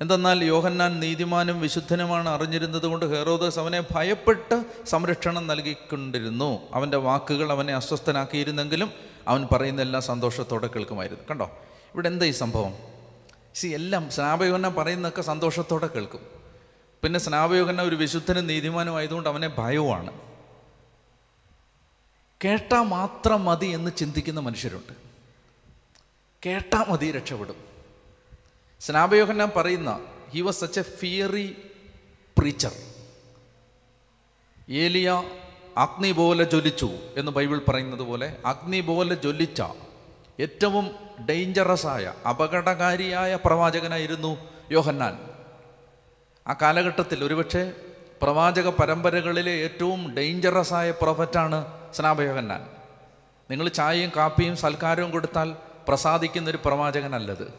എന്തെന്നാൽ 0.00 0.44
യോഹന്നാൻ 0.44 1.00
നീതിമാനും 1.00 1.60
വിശുദ്ധനുമാണ് 1.60 2.28
അറിഞ്ഞിരുന്നത് 2.28 2.86
കൊണ്ട് 2.86 3.18
ഹെറോദസ് 3.18 3.58
അവനെ 3.58 3.84
ഭയപ്പെട്ട് 3.90 4.64
സംരക്ഷണം 4.86 5.46
നൽകിക്കൊണ്ടിരുന്നു. 5.46 6.58
അവന്റെ 6.72 6.96
വാക്കുകൾ 6.96 7.50
അവനെ 7.50 7.74
അസ്വസ്ഥനാക്കിയിരുന്നെങ്കിലും 7.74 9.13
അവൻ 9.28 9.48
പറയുന്ന 9.52 9.80
എല്ലാം 9.80 10.02
സന്തോഷത്തോടെ 10.02 10.66
കേൾക്കുമായിരുന്നു. 10.66 11.24
കണ്ടോ? 11.30 11.58
ഇവിടെ 11.94 12.08
എന്താ 12.08 12.26
ഈ 12.26 12.30
സംഭവം? 12.30 12.74
സി 13.54 13.68
എല്ലാം 13.68 14.10
സ്നാപയോഹന 14.10 14.68
പറയുന്നതൊക്കെ 14.68 15.22
സന്തോഷത്തോടെ 15.22 15.86
കേൾക്കും. 15.86 16.20
പിന്നെ 17.02 17.20
സ്നാപയോഗന 17.20 17.82
ഒരു 17.82 17.96
വിശുദ്ധനും 17.96 18.46
നീതിമാനും 18.46 18.96
ആയതുകൊണ്ട് 18.96 19.28
അവനെ 19.28 19.48
ഭയവുമാണ്. 19.48 20.20
കേട്ടാൽ 22.44 22.82
മാത്രം 22.82 23.44
മതി 23.44 23.66
എന്ന് 23.66 23.90
ചിന്തിക്കുന്ന 23.96 24.40
മനുഷ്യരുണ്ട്. 24.40 24.92
കേട്ടാൽ 26.46 26.84
മതി 26.90 27.12
രക്ഷപ്പെടും. 27.12 27.56
സ്നാപയോഹന്നാൻ 28.80 29.52
പറയുന്ന 29.56 30.00
he 30.30 30.40
was 30.40 30.60
such 30.60 30.80
a 30.80 30.82
fiery 30.82 31.56
preacher 32.38 32.72
ഏലിയ 34.70 35.22
അഗ്നി 35.76 36.12
പോലെ 36.12 36.44
ജ്വലിച്ചു 36.44 36.90
എന്ന് 37.16 37.32
ബൈബിൾ 37.32 37.60
പറയുന്നത് 37.68 38.00
പോലെ 38.00 38.36
അഗ്നി 38.46 38.80
പോലെ 38.80 39.14
ജ്വലിച്ച 39.14 39.62
ഏറ്റവും 40.40 40.90
ഡേഞ്ചറസ് 41.30 41.86
ആയ 41.86 42.12
അപകടകാരിയായ 42.28 43.38
പ്രവാചകനായിരുന്നു 43.44 44.48
യോഹന്നാൻ. 44.72 45.30
ആ 46.48 46.56
കാലഘട്ടത്തിൽ 46.62 47.24
ഒരുപക്ഷെ 47.24 47.72
പ്രവാചക 48.22 48.68
പരമ്പരകളിലെ 48.68 49.50
ഏറ്റവും 49.50 50.14
ഡേഞ്ചറസ് 50.14 50.74
ആയ 50.74 50.90
പ്രൊഫറ്റാണ് 50.90 51.66
സ്നാപയോഹന്നാൻ 51.94 52.68
നിങ്ങൾ 53.50 53.68
ചായയും 53.68 54.12
കാപ്പിയും 54.16 54.56
സൽക്കാരവും 54.56 55.10
കൊടുത്താൽ 55.10 55.56
പ്രസാദിക്കുന്ന 55.88 56.50
ഒരു 56.50 56.58
പ്രവാചകനല്ലത്. 56.64 57.54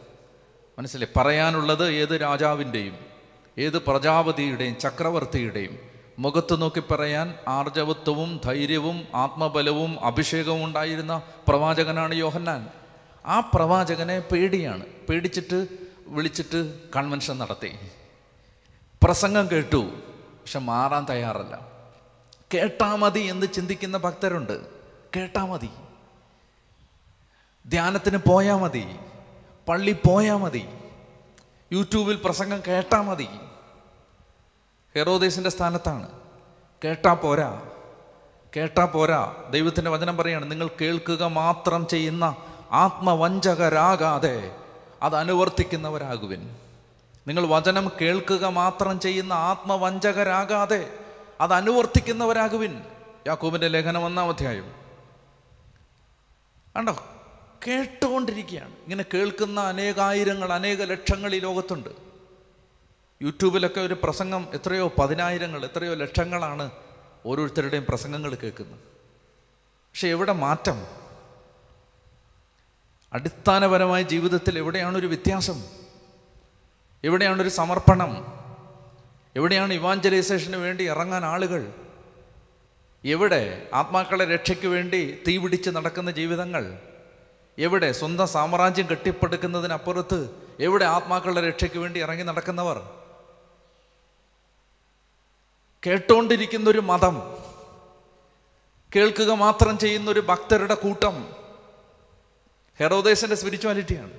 മനസ്സിലെ 0.78 1.06
പറയാനുള്ളത് 1.16 1.92
ഏത് 1.92 2.20
രാജാവിന്റെയും 2.20 2.98
ഏത് 3.58 3.78
പ്രജാപതിയുടെയും 3.78 4.78
ചക്രവർത്തിയുടെയും 4.78 5.85
മുഖത്ത് 6.18 6.62
നോക്കി 6.62 6.80
പറയാൻ 6.80 7.34
ആർജവത്വവും 7.48 8.40
ധൈര്യവും 8.44 9.08
ആത്മബലവും 9.14 10.04
അഭിഷേകവും 10.04 10.64
ഉണ്ടായിരുന്ന 10.64 11.22
പ്രവാചകനാണ് 11.48 12.14
യോഹന്നാൻ. 12.14 12.68
ആ 13.26 13.40
പ്രവാചകനെ 13.40 14.20
പേടിയാണ്. 14.20 14.84
പേടിച്ചിട്ട് 15.08 15.66
വിളിച്ചിട്ട് 16.06 16.88
കൺവെൻഷൻ 16.96 17.38
നടത്തി. 17.38 17.78
പ്രസംഗം 19.04 19.50
കേട്ടു. 19.50 19.76
പക്ഷെ 19.76 20.58
മാറാൻ 20.58 21.06
തയ്യാറല്ല. 21.10 21.66
കേട്ടാ 22.54 22.94
മതി 22.94 23.20
എന്ന് 23.20 23.46
ചിന്തിക്കുന്ന 23.46 23.98
ഭക്തരുണ്ട്. 23.98 24.66
കേട്ടാ 25.16 25.44
മതി. 25.44 25.68
ധ്യാനത്തിന് 27.66 28.18
പോയാൽ 28.28 28.56
മതി. 28.56 28.96
പള്ളി 29.68 29.96
പോയാൽ 30.06 30.36
മതി. 30.36 30.68
യൂട്യൂബിൽ 31.72 32.20
പ്രസംഗം 32.24 32.62
കേട്ടാൽ 32.68 33.00
മതി. 33.00 33.28
ഹെറോദേസിന്റെ 34.96 35.50
സ്ഥാനത്താണ്. 35.50 36.08
കേട്ടാ 36.84 37.14
പോരാ. 37.14 37.62
കേട്ടാ 38.56 38.84
പോരാ. 38.84 39.34
ദൈവത്തിന്റെ 39.50 39.90
വചനം 39.90 40.16
പറയാണ് 40.16 40.50
നിങ്ങൾ 40.50 40.68
കേൾക്കുക 40.80 41.24
മാത്രം 41.24 41.86
ചെയ്യുന്ന 41.86 42.36
ആത്മവഞ്ചകരാകാതെ 42.72 44.56
അത് 45.02 45.16
അനുവർത്തിക്കുന്നവരാകുവിൻ. 45.16 46.56
നിങ്ങൾ 47.26 47.46
വചനം 47.46 47.90
കേൾക്കുക 48.00 48.46
മാത്രം 48.46 49.00
ചെയ്യുന്ന 49.00 49.32
ആത്മവഞ്ചകരാകാതെ 49.32 50.92
അത് 51.40 51.52
അനുവർത്തിക്കുന്നവരാകുവിൻ. 51.52 52.82
യാക്കൂബിന്റെ 53.26 53.68
ലേഖനം 53.68 54.04
ഒന്നാം 54.04 54.28
അധ്യായം. 54.28 54.72
കണ്ടോ? 56.76 56.96
കേട്ടുകൊണ്ടിരിക്കുകയാണ്. 57.66 58.70
ഇങ്ങനെ 58.70 59.04
കേൾക്കുന്ന 59.14 59.60
അനേകായിരങ്ങൾ 59.60 60.52
അനേക 60.52 60.82
ലക്ഷങ്ങൾ 60.82 61.34
ഈ 61.34 61.38
ലോകത്തുണ്ട്. 61.38 62.05
യൂട്യൂബിലൊക്കെ 63.22 63.80
ഒരു 63.80 63.96
പ്രസംഗം 64.02 64.48
എത്രയോ 64.54 64.92
പതിനായിരങ്ങൾ 64.98 65.64
എത്രയോ 65.64 65.94
ലക്ഷങ്ങളാണ് 65.94 66.70
ഓരോരുത്തരുടെയും 67.26 67.84
പ്രസംഗങ്ങൾ 67.88 68.34
കേൾക്കുന്നത്. 68.34 68.78
പക്ഷെ 69.70 70.08
എവിടെ 70.08 70.32
മാറ്റം? 70.32 70.86
അടിസ്ഥാനപരമായ 73.12 74.02
ജീവിതത്തിൽ 74.02 74.58
എവിടെയാണ് 74.58 74.98
ഒരു 74.98 75.06
വ്യത്യാസം? 75.06 75.64
എവിടെയാണ് 77.04 77.42
ഒരു 77.42 77.48
സമർപ്പണം? 77.48 78.26
എവിടെയാണ് 79.36 79.72
ഇവാഞ്ചലൈസേഷന് 79.72 80.56
വേണ്ടി 80.56 80.84
ഇറങ്ങാൻ 80.84 81.24
ആളുകൾ? 81.24 81.72
എവിടെ 83.04 83.68
ആത്മാക്കളെ 83.74 84.24
രക്ഷയ്ക്ക് 84.24 84.66
വേണ്ടി 84.66 85.22
തീപിടിച്ച് 85.28 85.70
നടക്കുന്ന 85.70 86.10
ജീവിതങ്ങൾ? 86.10 86.78
എവിടെ 87.58 87.92
സ്വന്തം 87.92 88.26
സാമ്രാജ്യം 88.26 88.90
കെട്ടിപ്പടുക്കുന്നതിനപ്പുറത്ത് 88.90 90.30
എവിടെ 90.60 90.84
ആത്മാക്കളുടെ 90.84 91.48
രക്ഷയ്ക്ക് 91.48 91.78
വേണ്ടി 91.78 92.00
ഇറങ്ങി 92.00 92.22
നടക്കുന്നവർ? 92.22 92.95
കേട്ടോണ്ടിരിക്കുന്ന 95.86 96.70
ഒരു 96.70 96.78
മതം. 96.78 97.38
കേൾക്കുക 98.96 99.32
മാത്രം 99.32 99.78
ചെയ്യുന്ന 99.78 100.10
ഒരു 100.10 100.20
ഭക്തരുടെ 100.20 100.74
കൂട്ടം. 100.74 101.28
ഹെറോദേശന്റെ 102.80 103.36
സ്പിരിച്വാലിറ്റിയാണ്. 103.36 104.10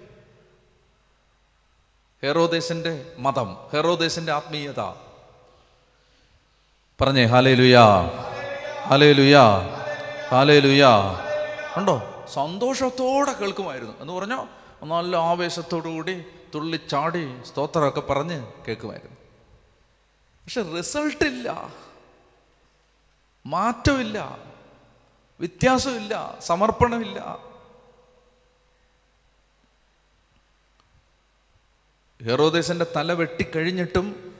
ഹെറോദേശന്റെ 2.23 3.05
മതം 3.17 3.57
ഹെറോദേശന്റെ 3.73 4.31
ആത്മീയത. 4.31 4.79
പറഞ്ഞേ 7.01 7.25
ഹാലേ 7.25 7.53
ലുയാ 7.53 7.85
ഹാലേ 8.83 9.11
ലുയാ 9.11 9.43
ഹാലേ 10.29 10.59
ലുയാ 10.59 10.89
ഉണ്ടോ 11.77 12.25
സന്തോഷത്തോടെ 12.33 13.33
കേൾക്കുമായിരുന്നു. 13.33 14.01
എന്ന് 14.01 14.13
പറഞ്ഞോ? 14.13 14.47
നല്ല 14.83 15.17
ആവേശത്തോടു 15.17 15.87
കൂടി 15.87 16.23
തുള്ളിച്ചാടി 16.55 17.43
സ്തോത്രമൊക്കെ 17.45 18.01
പറഞ്ഞ് 18.01 18.47
കേൾക്കുമായിരുന്നു. 18.67 19.16
പക്ഷെ 20.47 20.61
റിസൾട്ടില്ല 20.61 21.73
മാറ്റമില്ല. 23.45 24.37
വ്യത്യാസമില്ല. 25.39 26.37
സമർപ്പണമില്ല. 26.39 27.37
ഹെറോദേശന്റെ 32.23 32.85
തല 32.95 33.13
വെട്ടിക്കഴിഞ്ഞിട്ടും 33.13 34.35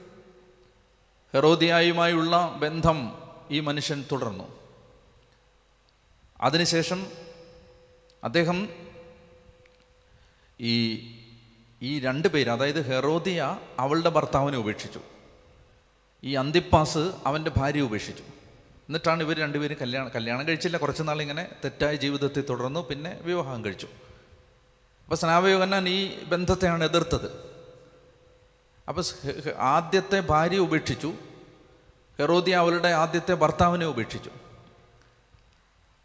ഹെറോദിയായുമായുള്ള 1.33 2.55
ബന്ധം 2.59 3.29
ഈ 3.51 3.59
മനുഷ്യൻ 3.59 4.05
തുടർന്നു. 4.11 4.59
അതിനുശേഷം 6.41 7.07
അദ്ദേഹം 8.23 8.69
ഈ 10.59 10.97
ഈ 11.81 11.99
രണ്ട് 11.99 12.27
പേര് 12.27 12.49
അതായത് 12.49 12.85
ഹെറോദിയ 12.85 13.59
അവളുടെ 13.79 14.09
ഭർത്താവിനെ 14.09 14.57
ഉപേക്ഷിച്ചു. 14.57 15.01
ഈ 16.23 16.33
അന്തിപ്പാസ് 16.33 17.11
അവന്റെ 17.25 17.51
ഭാര്യ 17.57 17.81
ഉപേക്ഷിച്ചു. 17.81 18.23
എന്നിട്ടാണ് 18.23 19.23
ഇവർ 19.23 19.37
രണ്ടുപേരും 19.37 19.77
കല്യാണം 19.81 20.11
കല്യാണം 20.15 20.47
കഴിച്ചില്ല. 20.47 20.77
കുറച്ച് 20.77 21.03
നാൾ 21.03 21.21
ഇങ്ങനെ 21.21 21.49
തെറ്റായ 21.63 21.95
ജീവിതത്തിൽ 21.95 22.45
തുടർന്നു. 22.49 22.87
പിന്നെ 22.89 23.19
വിവാഹം 23.21 23.65
കഴിച്ചു. 23.65 23.87
അപ്പോൾ 25.03 25.15
സ്നാപയോഗന്നാൻ 25.15 25.89
ഈ 25.89 26.23
ബന്ധത്തെയാണ് 26.23 26.83
എതിർത്തത്. 26.83 27.47
അപ്പോൾ 28.87 29.03
ആദ്യത്തെ 29.57 30.19
ഭാര്യ 30.19 30.57
ഉപേക്ഷിച്ചു. 30.57 31.13
ഹെറോദിയ 32.19 32.55
അവളുടെ 32.55 32.87
ആദ്യത്തെ 32.87 33.33
ഭർത്താവിനെ 33.33 33.85
ഉപേക്ഷിച്ചു. 33.85 34.29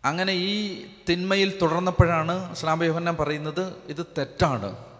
അങ്ങനെ 0.05 0.33
ഈ 0.33 0.87
തിന്മയിൽ 1.09 1.59
തുടർന്നപ്പോഴാണ് 1.63 2.55
സ്നാപയോഹന്നാൻ 2.55 3.17
പറയുന്നത് 3.17 3.75
ഇത് 3.87 4.07
തെറ്റാണ്. 4.19 4.92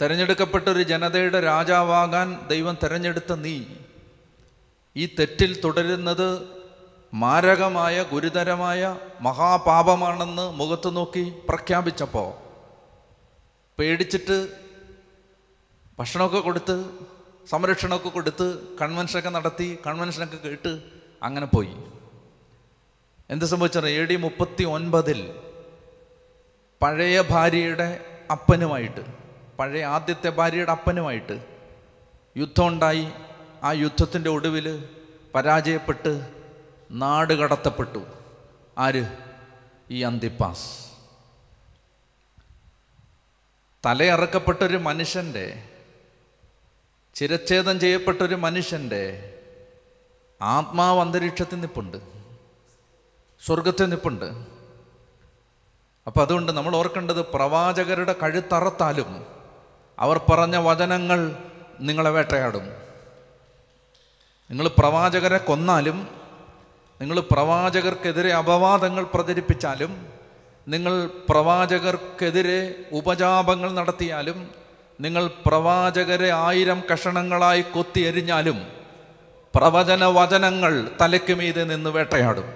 തെരഞ്ഞെടുക്കപ്പെട്ട 0.00 0.66
ഒരു 0.68 0.82
ജനതയുടെ 0.82 1.40
രാജാവാകാൻ 1.42 2.28
ദൈവം 2.48 2.74
തെരഞ്ഞെടുത്ത 2.82 3.32
നീ 3.40 3.56
ഈ 4.96 5.06
തെറ്റിൽ 5.18 5.52
തുടരുന്നത് 5.60 6.28
മാരകമായ 7.12 7.96
ഗുരുതരമായ 8.10 8.80
മഹാപാപമാണെന്ന് 9.20 10.46
മുഖത്ത് 10.52 10.90
നോക്കി 10.96 11.24
പ്രഖ്യാപിച്ചപ്പോൾ 11.48 12.28
പേടിച്ചിട്ട് 13.78 14.38
ഭക്ഷണമൊക്കെ 15.98 16.40
കൊടുത്ത് 16.40 16.76
സംരക്ഷണമൊക്കെ 17.48 18.08
കൊടുത്ത് 18.08 18.46
കൺവെൻഷനൊക്കെ 18.80 19.30
നടത്തി 19.30 19.68
കൺവെൻഷനൊക്കെ 19.86 20.38
കേട്ട് 20.44 20.72
അങ്ങനെ 21.22 21.46
പോയി. 21.46 21.74
എന്ത് 23.30 23.44
സംഭവിച്ചാൽ 23.44 23.86
എ 23.90 24.00
ഡി 24.04 24.16
മുപ്പത്തി 24.16 24.64
ഒൻപതിൽ 24.70 25.20
പഴയ 26.80 27.20
ഭാര്യയുടെ 27.30 27.88
അപ്പനുമായിട്ട് 28.30 29.02
പഴയ 29.58 29.84
ആദ്യത്തെ 29.84 30.28
ഭാര്യയുടെ 30.28 30.70
അപ്പനുമായിട്ട് 30.70 31.44
യുദ്ധമുണ്ടായി. 32.36 33.08
ആ 33.62 33.72
യുദ്ധത്തിന്റെ 33.72 34.30
ഒടുവിൽ 34.30 34.88
പരാജയപ്പെട്ട് 35.34 36.34
നാട് 36.90 37.32
കടത്തപ്പെട്ടു. 37.32 38.04
ആര്? 38.78 39.16
ഈ 39.90 40.02
അന്തിപ്പാസ്. 40.02 40.84
തലയറക്കപ്പെട്ടൊരു 43.86 44.76
മനുഷ്യന്റെ 44.76 45.68
ചിരച്ഛേദം 47.14 47.80
ചെയ്യപ്പെട്ടൊരു 47.80 48.34
മനുഷ്യന്റെ 48.34 49.34
ആത്മാവ് 50.42 51.00
അന്തരീക്ഷത്തിൽ 51.00 51.60
നിപ്പുണ്ട്. 51.60 51.96
സ്വർഗത്തിൽ 53.46 53.84
നിപ്പുണ്ട്. 53.86 54.24
അപ്പം 56.06 56.22
അതുകൊണ്ട് 56.22 56.52
നമ്മൾ 56.52 56.76
ഓർക്കേണ്ടത് 56.76 57.26
പ്രവാചകരുടെ 57.26 58.12
കഴുത്തറത്താലും 58.12 59.33
അവർ 59.98 60.18
പറഞ്ഞ 60.18 60.56
വചനങ്ങൾ 60.56 61.36
നിങ്ങളെ 61.80 62.10
വേട്ടയാടും. 62.10 62.64
നിങ്ങൾ 64.50 64.68
പ്രവാചകരെ 64.78 65.38
കൊന്നാലും 65.38 66.08
നിങ്ങൾ 67.00 67.20
പ്രവാചകർക്കെതിരെ 67.20 68.32
അപവാദങ്ങൾ 68.32 69.04
പ്രചരിപ്പിച്ചാലും 69.04 70.06
നിങ്ങൾ 70.68 71.10
പ്രവാചകർക്കെതിരെ 71.28 72.74
ഉപജാപങ്ങൾ 72.92 73.72
നടത്തിയാലും 73.72 74.50
നിങ്ങൾ 75.00 75.30
പ്രവാചകരെ 75.46 76.30
ആയിരം 76.30 76.82
കഷണങ്ങളായി 76.92 77.60
കൊത്തി 77.60 78.00
എരിഞ്ഞാലും 78.00 78.68
പ്രവചന 79.54 80.04
വചനങ്ങൾ 80.04 80.90
തലയ്ക്ക് 81.00 81.34
മീതെ 81.34 81.64
നിന്ന് 81.64 81.90
വേട്ടയാടും. 81.90 82.52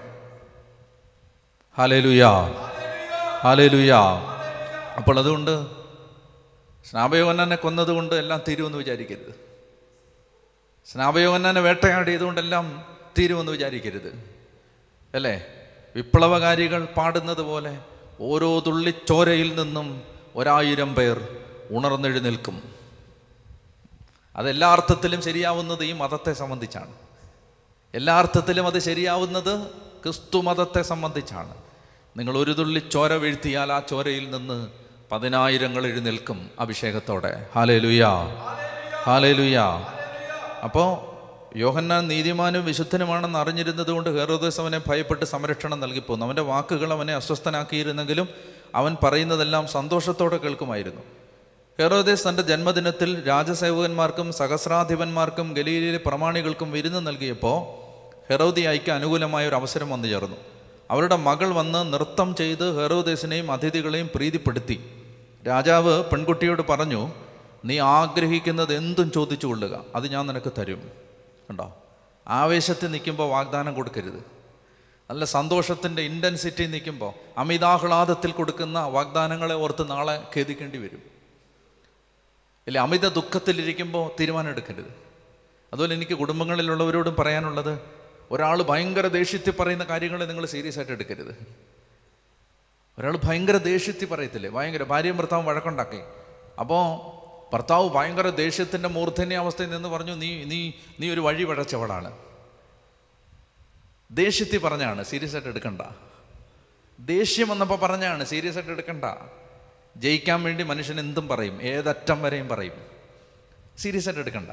ഹാലേലുയാ 1.79 2.31
ഹാലേലുയാ 3.45 4.01
അപ്പോൾ 4.97 5.19
അതുകൊണ്ട് 5.19 5.78
സ്നാപയോഹന്നാനെ 6.91 7.57
കൊന്നതുകൊണ്ട് 7.57 8.15
എല്ലാം 8.15 8.41
തീരുമെന്ന് 8.49 8.79
വിചാരിക്കരുത്. 8.79 9.35
സ്നാപയോഹന്നാനെ 10.93 11.61
വേട്ടയാടിയതുകൊണ്ടെല്ലാം 11.61 12.97
തീരുമെന്ന് 13.19 13.53
വിചാരിക്കരുത്. 13.53 14.25
അല്ലേ? 15.15 15.47
വിപ്ലവകാരികൾ 15.97 16.85
പാടുന്നത് 16.85 17.43
പോലെ 17.43 17.79
ഓരോ 18.21 18.61
തുള്ളിച്ചോരയിൽ 18.61 19.55
നിന്നും 19.55 20.03
ഒരായിരം 20.37 20.95
പേർ 20.95 21.45
ഉണർന്നെഴുന്നേൽക്കും. 21.71 22.75
അതെല്ലാ 24.37 24.73
അർത്ഥത്തിലും 24.73 25.23
ശരിയാവുന്നത് 25.23 25.85
ഈ 25.85 25.93
മതത്തെ 25.93 26.33
സംബന്ധിച്ചാണ്. 26.33 26.95
എല്ലാ 27.95 28.19
അർത്ഥത്തിലും 28.19 28.67
അത് 28.67 28.79
ശരിയാവുന്നത് 28.79 29.67
ക്രിസ്തു 30.03 30.39
മതത്തെ 30.41 30.83
സംബന്ധിച്ചാണ്. 30.83 31.55
നിങ്ങൾ 32.17 32.39
ഒരു 32.39 32.51
തുള്ളി 32.51 32.79
ചോര 32.79 33.13
വീഴ്ത്തിയാൽ 33.13 33.73
ആ 33.73 33.81
ചോരയിൽ 33.91 34.31
നിന്ന് 34.31 34.88
പതിനായിരങ്ങൾ 35.11 35.87
എഴുന്നേൽക്കും 35.87 36.51
അഭിഷേകത്തോടെ. 36.61 37.47
ഹാലേ 37.55 37.79
ലുയാ 37.79 38.11
ഹാലേ 39.07 39.33
ലുയാ 39.33 39.67
അപ്പോൾ 40.65 40.89
യോഹന്നാൻ 41.59 42.09
നീതിമാനും 42.09 42.65
വിശുദ്ധനുമാണെന്ന് 42.65 43.39
അറിഞ്ഞിരുന്നത് 43.39 43.91
കൊണ്ട് 43.91 44.11
ഹേറോദേസ് 44.19 44.61
അവനെ 44.61 44.81
ഭയപ്പെട്ട് 44.87 45.25
സംരക്ഷണം 45.25 45.81
നൽകിപ്പോന്നു 45.81 46.27
അവന്റെ 46.27 46.43
വാക്കുകൾ 46.43 46.93
അവനെ 46.93 47.15
അസ്വസ്ഥനാക്കിയിരുന്നെങ്കിലും 47.15 48.29
അവൻ 48.75 48.97
പറയുന്നതെല്ലാം 49.03 49.67
സന്തോഷത്തോടെ 49.67 50.37
കേൾക്കുമായിരുന്നു. 50.37 51.03
ഹെറോദേസ് 51.79 52.29
തന്റെ 52.29 52.43
ജന്മദിനത്തിൽ 52.43 53.11
രാജസേവകന്മാർക്കും 53.29 54.33
സഹസ്രാധിപന്മാർക്കും 54.33 55.55
ഗലീലിയിലെ 55.55 56.01
പ്രമാണികൾക്കും 56.07 56.73
വിരുന്ന് 56.73 57.07
നൽകിയപ്പോൾ 57.07 57.59
ഹെറോദിയായിക്ക് 58.31 58.91
അനുകൂലമായ 58.91 59.49
ഒരു 59.49 59.55
അവസരം 59.55 59.91
വന്നു 59.91 60.09
ചേർന്നു. 60.09 60.37
അവരുടെ 60.91 61.17
മകൾ 61.17 61.49
വന്ന് 61.61 61.93
നൃത്തം 61.93 62.37
ചെയ്ത് 62.37 62.83
ഹെറോദേസിനെയും 62.83 63.53
അതിഥികളെയും 63.53 64.11
പ്രീതിപ്പെടുത്തി. 64.15 64.77
രാജാവ് 65.47 66.05
പെൺകുട്ടിയോട് 66.05 66.63
പറഞ്ഞു 66.63 67.13
നീ 67.65 67.79
ആഗ്രഹിക്കുന്നത് 67.79 68.75
എന്തും 68.75 69.13
ചോദിച്ചു 69.13 69.47
കൊള്ളുക. 69.47 69.85
അത് 69.95 70.13
ഞാൻ 70.13 70.27
നിനക്ക് 70.27 70.53
തരും. 70.59 70.91
കണ്ടോ? 71.51 71.77
ആവേശത്തിൽ 72.29 72.91
നിൽക്കുമ്പോൾ 72.91 73.29
വാഗ്ദാനം 73.29 73.75
കൊടുക്കരുത്. 73.75 74.25
നല്ല 75.11 75.25
സന്തോഷത്തിന്റെ 75.25 76.03
ഇന്റൻസിറ്റി 76.03 76.67
നിൽക്കുമ്പോൾ 76.67 77.13
അമിതാഹ്ലാദത്തിൽ 77.39 78.31
കൊടുക്കുന്ന 78.31 78.81
വാഗ്ദാനങ്ങളെ 78.81 79.55
ഓർത്ത് 79.55 79.91
നാളെ 79.91 80.25
ഖേദിക്കേണ്ടി 80.37 80.79
വരും. 80.79 81.03
ഇല്ല 82.67 82.79
അമിത 82.79 83.09
ദുഃഖത്തിലിരിക്കുമ്പോൾ 83.09 84.11
തീരുമാനം 84.21 84.49
എടുക്കരുത്. 84.49 84.95
അതുപോലെ 85.73 85.95
എനിക്ക് 85.95 86.13
കുടുംബങ്ങളിലുള്ളവരോടും 86.13 87.17
പറയാനുള്ളത് 87.19 87.79
ഒരാൾ 88.31 88.63
ഭയങ്കര 88.63 89.07
ദേഷ്യത്തിൽ 89.07 89.51
പറയുന്ന 89.51 89.85
കാര്യങ്ങളെ 89.85 90.25
നിങ്ങൾ 90.25 90.47
സീരിയസ് 90.47 90.79
ആയിട്ട് 90.79 90.93
എടുക്കരുത്. 90.93 91.35
ഒരാൾ 92.99 93.17
ഭയങ്കര 93.25 93.57
ദേഷ്യത്തിൽ 93.57 94.09
പറയത്തില്ലേ? 94.09 94.51
ഭയങ്കര 94.51 94.83
ഭാര്യയും 94.83 95.17
ഭർത്താവും 95.17 95.47
വഴക്കുണ്ടാക്കി. 95.47 96.01
അപ്പോൾ 96.61 97.19
ഭർത്താവ് 97.53 97.91
ഭയങ്കര 97.91 98.29
ദേഷ്യത്തിന്റെ 98.29 98.89
മൂർധന്യ 98.89 99.37
അവസ്ഥയിൽ 99.37 99.71
നിന്ന് 99.71 99.89
പറഞ്ഞു 99.89 100.13
നീ 100.13 100.45
നീ 100.45 100.73
നീ 101.01 101.11
ഒരു 101.11 101.21
വഴി 101.21 101.45
വഴച്ചവളാണ് 101.45 102.19
ദേഷ്യത്തിൽ 104.11 104.59
പറഞ്ഞാണ് 104.59 105.05
സീരിയസ് 105.05 105.35
ആയിട്ട് 105.35 105.49
എടുക്കണ്ട. 105.49 105.83
ദേഷ്യം 107.01 107.49
വന്നപ്പോൾ 107.49 107.79
പറഞ്ഞാണ് 107.79 108.25
സീരിയസ് 108.25 108.57
ആയിട്ട് 108.57 108.73
എടുക്കണ്ട. 108.73 109.05
ജയിക്കാൻ 109.97 110.43
വേണ്ടി 110.43 110.65
മനുഷ്യൻ 110.65 111.01
എന്തും 111.01 111.29
പറയും 111.29 111.63
ഏതറ്റം 111.63 112.23
വരെയും 112.23 112.49
പറയും. 112.49 112.73
സീരിയസ് 113.79 114.09
ആയിട്ട് 114.09 114.21
എടുക്കണ്ട. 114.21 114.51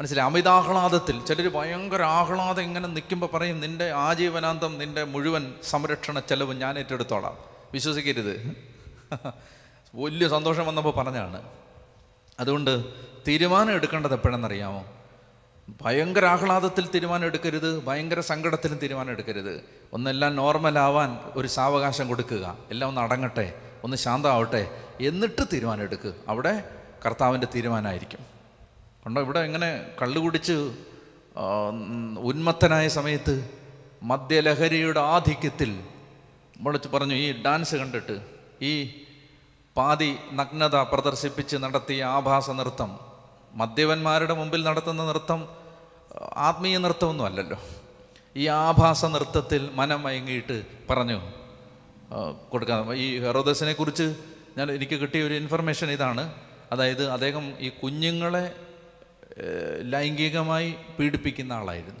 മനസ്സിലായി? 0.00 0.30
അമിതാഹ്ലാദത്തിൽ. 0.30 1.24
ചിലർ 1.24 1.48
ഭയങ്കര 1.48 2.02
ആഹ്ലാദം 2.02 2.62
ഇങ്ങനെ 2.62 2.88
നിൽക്കുമ്പോൾ 2.88 3.26
പറയും 3.34 3.60
നിന്റെ 3.60 3.90
ആജീവനാന്തം 3.90 4.78
നിന്റെ 4.78 5.04
മുഴുവൻ 5.04 5.54
സംരക്ഷണ 5.62 6.20
ചെലവ് 6.20 6.54
ഞാൻ 6.54 6.78
ഏറ്റെടുത്തോളാം. 6.78 7.36
വിശ്വസിക്കരുത്. 7.72 8.56
വലിയ 9.94 10.28
സന്തോഷം 10.28 10.66
വന്നപ്പോൾ 10.66 10.94
പറഞ്ഞാണ് 10.94 11.42
അതുകൊണ്ട് 12.40 12.84
തീരുമാനം 13.28 13.72
എടുക്കേണ്ടത് 13.74 14.14
എപ്പോഴെന്നറിയാമോ? 14.14 14.86
ഭയങ്കര 15.82 16.24
ആഹ്ലാദത്തിൽ 16.24 16.88
തീരുമാനം 16.88 17.24
എടുക്കരുത് 17.24 17.84
ഭയങ്കര 17.84 18.20
സങ്കടത്തിലും 18.20 18.78
തീരുമാനം 18.78 19.10
എടുക്കരുത്. 19.10 19.64
ഒന്നെല്ലാം 19.92 20.36
നോർമലാവാൻ 20.36 21.18
ഒരു 21.34 21.48
സാവകാശം 21.48 22.08
കൊടുക്കുക. 22.08 22.56
എല്ലാം 22.70 22.88
ഒന്ന് 22.88 23.00
അടങ്ങട്ടെ 23.00 23.54
ഒന്ന് 23.84 23.96
ശാന്തമാവട്ടെ 23.96 24.70
എന്നിട്ട് 25.00 25.44
തീരുമാനം 25.52 25.82
എടുക്കുക 25.82 26.12
അവിടെ 26.28 26.70
കർത്താവിന്റെ 27.06 27.46
തീരുമാനമായിരിക്കും. 27.54 28.39
കണ്ടോ 29.06 29.20
ഇവിടെ 29.20 29.40
എങ്ങനെ 29.40 29.86
കള്ളു 30.02 30.20
കുടിച്ച് 30.20 30.72
ഉന്മത്തനായ 32.18 32.88
സമയത്ത് 32.88 33.50
മദ്യലഹരിയുടെ 34.02 35.00
ആധിക്യത്തിൽ 35.00 35.80
വിളിച്ച് 36.60 36.88
പറഞ്ഞു 36.88 37.14
ഈ 37.14 37.42
ഡാൻസ് 37.42 37.76
കണ്ടിട്ട് 37.76 38.20
ഈ 38.62 38.90
പാതി 39.76 40.18
നഗ്നത 40.32 40.76
പ്രദർശിപ്പിച്ച് 40.76 41.56
നടത്തിയ 41.56 42.04
ആഭാസ 42.04 42.50
നൃത്തം 42.50 42.98
മദ്യവന്മാരുടെ 43.54 44.34
മുമ്പിൽ 44.34 44.64
നടത്തുന്ന 44.64 45.02
നൃത്തം 45.02 45.48
ആത്മീയ 46.36 46.78
നൃത്തമൊന്നും 46.78 47.26
അല്ലല്ലോ. 47.26 47.58
ഈ 48.36 48.46
ആഭാസ 48.46 49.04
നൃത്തത്തിൽ 49.04 49.70
മനം 49.72 50.02
മയങ്ങിയിട്ട് 50.02 50.62
പറഞ്ഞു 50.90 51.20
കൊടുക്കാൻ 52.50 52.78
കൊടുക്കാം. 52.78 52.94
ഈ 52.94 53.18
ഹെറോദസിനെ 53.18 53.72
കുറിച്ച് 53.72 54.14
ഞാൻ 54.58 54.72
എനിക്ക് 54.72 54.94
കിട്ടിയ 54.94 55.22
ഒരു 55.22 55.34
ഇൻഫർമേഷൻ 55.34 55.90
ഇതാണ്. 55.90 56.34
അതായത് 56.72 57.10
അദ്ദേഹം 57.10 57.54
ഈ 57.58 57.68
കുഞ്ഞുങ്ങളെ 57.68 58.54
ലൈംഗികമായി 59.82 60.74
പീഡിപ്പിക്കുന്ന 60.98 61.52
ആളായിരുന്നു. 61.52 62.00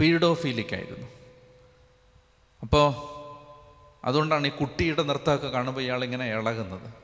പീഡോഫീലിക്കായിരുന്നു. 0.00 1.06
അപ്പോൾ 2.62 2.94
അതുകൊണ്ടാണ് 4.06 4.46
ഈ 4.46 4.50
കുട്ടിയുടെ 4.50 5.02
നൃത്തമൊക്കെ 5.02 5.48
കാണുമ്പോൾ 5.48 5.80
ഇയാളിങ്ങനെ 5.80 6.30
ഇളകുന്നത്. 6.30 6.94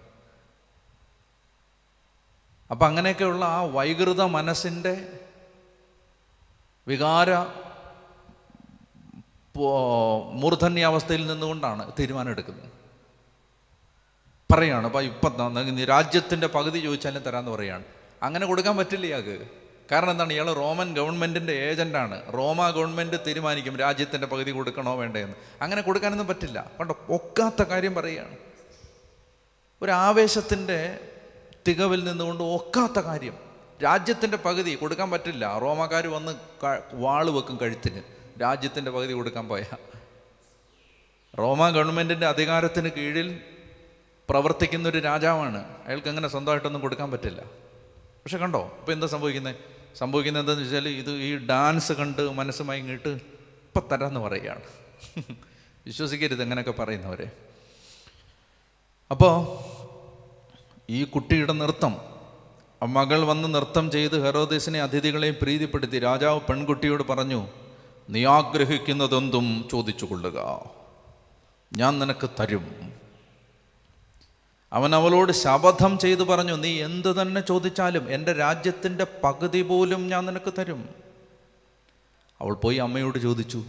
അപ്പം 2.71 2.87
അങ്ങനെയൊക്കെയുള്ള 2.87 3.45
ആ 3.45 3.63
വൈകൃത 3.63 4.23
മനസ്സിന്റെ 4.23 5.21
വികാര 6.89 7.31
മൂർധന്യാവസ്ഥയിൽ 10.33 11.27
നിന്നുകൊണ്ടാണ് 11.27 11.93
തീരുമാനം 11.99 12.31
എടുക്കുന്നത് 12.31 12.84
പറയാണ് 14.53 14.87
അപ്പം 14.87 15.03
ഇപ്പം 15.03 15.85
രാജ്യത്തിന്റെ 15.85 16.47
പകുതി 16.47 16.79
ചോദിച്ചാലും 16.79 17.23
തരാമെന്ന് 17.23 17.51
പറയാണ്. 17.51 17.85
അങ്ങനെ 18.23 18.47
കൊടുക്കാൻ 18.47 18.77
പറ്റില്ല 18.77 19.07
ഇയാൾക്ക് 19.07 19.49
കാരണം 19.93 20.11
എന്താണ്? 20.11 20.33
ഇയാൾ 20.33 20.53
റോമൻ 20.53 20.97
ഗവൺമെന്റിന്റെ 20.97 21.53
ഏജന്റാണ് 21.53 22.33
റോമ 22.33 22.71
ഗവൺമെന്റ് 22.71 23.17
തീരുമാനിക്കും 23.27 23.77
രാജ്യത്തിന്റെ 23.77 24.27
പകുതി 24.27 24.51
കൊടുക്കണോ 24.51 24.95
വേണ്ടേന്ന്. 24.95 25.35
അങ്ങനെ 25.63 25.83
കൊടുക്കാനൊന്നും 25.83 26.27
പറ്റില്ല. 26.27 26.71
കണ്ടോ 26.81 26.99
ഒക്കാത്ത 27.09 27.63
കാര്യം 27.63 27.95
പറയുകയാണ് 27.95 28.37
ഒരു 29.83 29.91
ആവേശത്തിന്റെ 29.91 30.99
തികവിൽ 31.69 32.05
നിന്നുകൊണ്ട് 32.05 32.45
ഒക്കാത്ത 32.45 33.01
കാര്യം. 33.01 33.37
രാജ്യത്തിന്റെ 33.85 34.37
പകുതി 34.37 34.75
കൊടുക്കാൻ 34.75 35.11
പറ്റില്ല. 35.11 35.59
റോമക്കാർ 35.59 36.07
വന്ന് 36.07 36.33
വാൾ 36.93 37.31
വെക്കും 37.31 37.59
കഴുത്തിന്. 37.63 38.03
രാജ്യത്തിന്റെ 38.43 38.91
പകുതി 38.91 39.13
കൊടുക്കാൻ 39.13 39.49
പോയാൽ 39.49 39.77
റോമ 41.39 41.71
ഗവൺമെന്റിന്റെ 41.71 42.27
അധികാരത്തിന് 42.27 42.89
കീഴിൽ 42.89 43.41
പ്രവർത്തിക്കുന്ന 44.29 44.89
ഒരു 44.89 44.99
രാജാവാണ്. 44.99 45.65
അയാൾക്ക് 45.87 46.09
അങ്ങനെ 46.09 46.29
സ്വന്തമായിട്ടൊന്നും 46.29 46.81
കൊടുക്കാൻ 46.81 47.11
പറ്റില്ല. 47.11 47.41
പക്ഷെ 48.23 48.39
കണ്ടോ 48.39 48.77
ഇപ്പം 48.81 48.93
എന്താ 48.93 49.07
സംഭവിക്കുന്നത് 49.07 49.57
സംഭവിക്കുന്നത് 49.97 50.43
എന്താണെന്ന് 50.43 50.69
വെച്ചാൽ 50.69 50.89
ഇത് 50.89 51.11
ഈ 51.11 51.47
ഡാൻസ് 51.47 51.93
കണ്ട് 51.93 52.23
മനസ്സ് 52.23 52.63
മയങ്ങിയിട്ട് 52.63 53.09
ഇപ്പം 53.09 53.83
തരാമെന്ന് 53.93 54.21
പറയുകയാണ്. 54.21 54.63
വിശ്വസിക്കരുത് 55.87 56.43
അങ്ങനെയൊക്കെ 56.43 56.71
പറയുന്നവരെ. 56.71 57.31
അപ്പോൾ 59.11 59.35
ഈ 60.91 61.05
കുട്ടിയുടെ 61.05 61.53
നൃത്തം 61.53 61.97
മകൾ 62.87 63.25
വന്ന് 63.25 63.55
നൃത്തം 63.55 63.91
ചെയ്ത് 63.91 64.25
ഹെറോദേസിനെ 64.25 64.81
അതിഥികളെയും 64.83 65.37
പ്രീതിപ്പെടുത്തി 65.43 65.99
രാജാവ് 65.99 66.41
പെൺകുട്ടിയോട് 66.41 67.03
പറഞ്ഞു 67.03 67.47
നീ 68.11 68.25
ആഗ്രഹിക്കുന്നതെന്തും 68.25 69.69
ചോദിച്ചു 69.71 70.05
കൊള്ളുക 70.05 70.61
ഞാൻ 71.73 71.99
നിനക്ക് 71.99 72.31
തരും. 72.41 72.94
അവൻ 74.75 74.95
അവളോട് 74.95 75.33
ശപഥം 75.33 75.99
ചെയ്തു 75.99 76.23
പറഞ്ഞു 76.23 76.53
നീ 76.53 76.83
എന്തു 76.83 77.23
തന്നെ 77.23 77.41
ചോദിച്ചാലും 77.41 78.11
എന്റെ 78.11 78.33
രാജ്യത്തിന്റെ 78.33 79.07
പകുതി 79.25 79.63
പോലും 79.63 80.09
ഞാൻ 80.09 80.27
നിനക്ക് 80.27 80.55
തരും. 80.59 80.95
അവൾ 82.41 82.55
പോയി 82.55 82.77
അമ്മയോട് 82.77 83.19
ചോദിച്ചു 83.19 83.65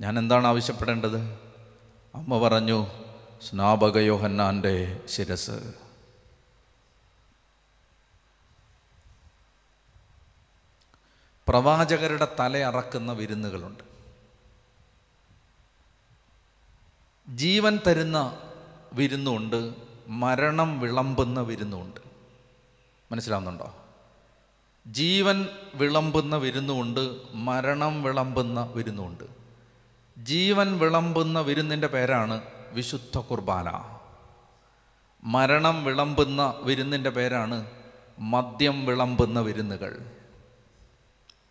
ഞാൻ 0.00 0.18
എന്താണ് 0.18 0.46
ആവശ്യപ്പെടേണ്ടത്? 0.46 1.18
അമ്മ 2.14 2.38
പറഞ്ഞു 2.38 2.86
സ്നാപക 3.48 3.98
യോഹന്നാന്റെ 3.98 5.00
ശിരസ് 5.08 5.74
പ്രവാചകരുടെ 11.48 12.28
തലയറക്കുന്ന 12.40 13.12
വിരുന്നുകളുണ്ട്. 13.12 13.84
ജീവൻ 17.28 17.80
തരുന്ന 17.86 18.46
വിരുന്നുണ്ട് 18.92 19.74
മരണം 20.08 20.80
വിളമ്പുന്ന 20.80 21.40
വിരുന്നുണ്ട്. 21.40 22.00
മനസ്സിലാവുന്നുണ്ടോ? 23.12 23.76
ജീവൻ 24.86 25.46
വിളമ്പുന്ന 25.74 26.36
വിരുന്നുണ്ട് 26.36 27.16
മരണം 27.34 28.02
വിളമ്പുന്ന 28.02 28.70
വിരുന്നുണ്ട്. 28.74 29.24
ജീവൻ 30.18 30.78
വിളമ്പുന്ന 30.78 31.40
വിരുന്നിന്റെ 31.40 31.86
പേരാണ് 31.86 32.42
വിശുദ്ധ 32.72 33.18
കുർബാന. 33.18 33.98
മരണം 35.24 35.84
വിളമ്പുന്ന 35.84 36.54
വിരുന്നിന്റെ 36.62 37.10
പേരാണ് 37.10 37.70
മദ്യം 38.18 38.86
വിളമ്പുന്ന 38.86 39.40
വിരുന്നുകൾ. 39.40 40.10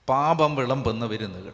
പാപം 0.10 0.56
വിളമ്പുന്ന 0.56 1.06
വിരുന്നുകൾ. 1.06 1.54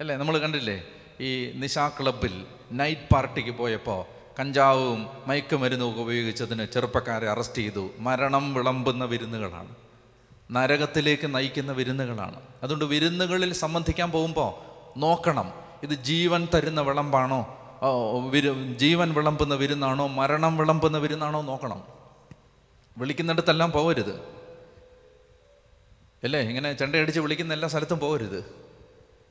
അല്ലേ? 0.00 0.16
നമ്മൾ 0.16 0.38
കണ്ടില്ലേ? 0.38 0.84
ഈ 1.20 1.52
നിശാ 1.52 1.88
ക്ലബിൽ 1.88 2.46
നൈറ്റ് 2.72 3.14
പാർട്ടിക്ക് 3.14 3.50
പോയപ്പോൾ 3.50 4.19
കഞ്ചാവും 4.40 5.06
മയക്കുമരുന്നും 5.26 6.00
ഉപയോഗിച്ചതിന് 6.00 6.66
ചെറുപ്പക്കാരെ 6.66 7.28
അറസ്റ്റ് 7.28 7.58
ചെയ്തു. 7.58 7.90
മരണം 7.98 8.54
വിളമ്പുന്ന 8.54 9.04
വിരുന്നുകളാണ്. 9.04 9.74
നരകത്തിലേക്ക് 10.50 11.34
നയിക്കുന്ന 11.34 11.72
വിരുന്നുകളാണ്. 11.72 12.40
അതുകൊണ്ട് 12.62 12.84
വിരുന്നുകളിൽ 12.84 13.52
സംബന്ധിക്കാൻ 13.52 14.10
പോകുമ്പോൾ 14.10 14.54
നോക്കണം. 14.98 15.52
ഇത് 15.82 15.90
ജീവൻ 15.90 16.48
തരുന്ന 16.54 16.80
വിളമ്പാണോ? 16.80 17.56
ജീവൻ 18.76 19.14
വിളമ്പുന്ന 19.14 19.54
വിരുന്നാണോ? 19.54 20.06
മരണം 20.06 20.56
വിളമ്പുന്ന 20.56 20.98
വിരുന്നാണോ? 20.98 21.42
നോക്കണം. 21.42 21.84
വിളിക്കുന്നിടത്തെല്ലാം 22.98 23.72
പോകരുത് 23.72 24.14
അല്ലേ? 26.24 26.40
ഇങ്ങനെ 26.40 26.72
ചെണ്ടയടിച്ച് 26.72 27.20
വിളിക്കുന്ന 27.20 27.54
എല്ലാ 27.54 27.68
സ്ഥലത്തും 27.68 27.98
പോകരുത് 27.98 28.44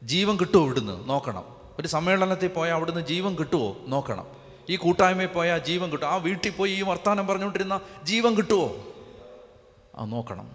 ജീവൻ 0.04 0.36
കിട്ടുമോ 0.36 0.66
ഇവിടുന്ന്? 0.66 1.10
നോക്കണം. 1.10 1.44
ഒരു 1.80 1.88
സമ്മേളനത്തിൽ 1.88 2.48
പോയാൽ 2.48 2.76
അവിടുന്ന് 2.76 3.02
ജീവൻ 3.02 3.36
കിട്ടുമോ 3.36 3.78
നോക്കണം. 3.88 4.39
ഈ 4.70 4.76
കൂട്ടായ്മയിൽ 4.76 5.28
പോയാൽ 5.28 5.58
ജീവൻ 5.58 5.90
കിട്ടും. 5.90 6.08
ആ 6.08 6.16
വീട്ടിൽ 6.16 6.50
പോയി 6.50 6.72
ഈ 6.72 6.82
വർത്തമാനം 6.82 7.28
പറഞ്ഞുകൊണ്ടിരുന്ന 7.28 7.82
ജീവൻ 8.04 8.34
കിട്ടുമോ 8.34 8.88
ആ 9.96 10.06
നോക്കണം. 10.06 10.52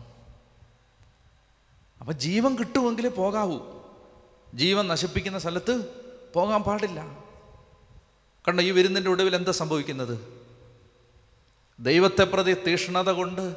അപ്പം 2.01 2.19
ജീവൻ 2.19 2.57
കിട്ടുമെങ്കിലേ 2.57 3.09
പോകാവൂ. 3.09 3.59
ജീവൻ 4.55 4.89
നശിപ്പിക്കുന്ന 4.89 5.39
സ്ഥലത്ത് 5.39 5.89
പോകാൻ 6.35 6.63
പാടില്ല. 6.63 7.19
കണ്ട 8.49 8.61
ഈ 8.61 8.71
വിരുന്നിന്റെ 8.71 9.11
ഒടുവിൽ 9.11 9.37
എന്താ 9.37 9.53
സംഭവിക്കുന്നത്? 9.53 10.19
ദൈവത്തെ 11.81 12.25
പ്രതി 12.25 12.55
തീഷ്ണത 12.55 13.11
കൊണ്ട് 13.11 13.57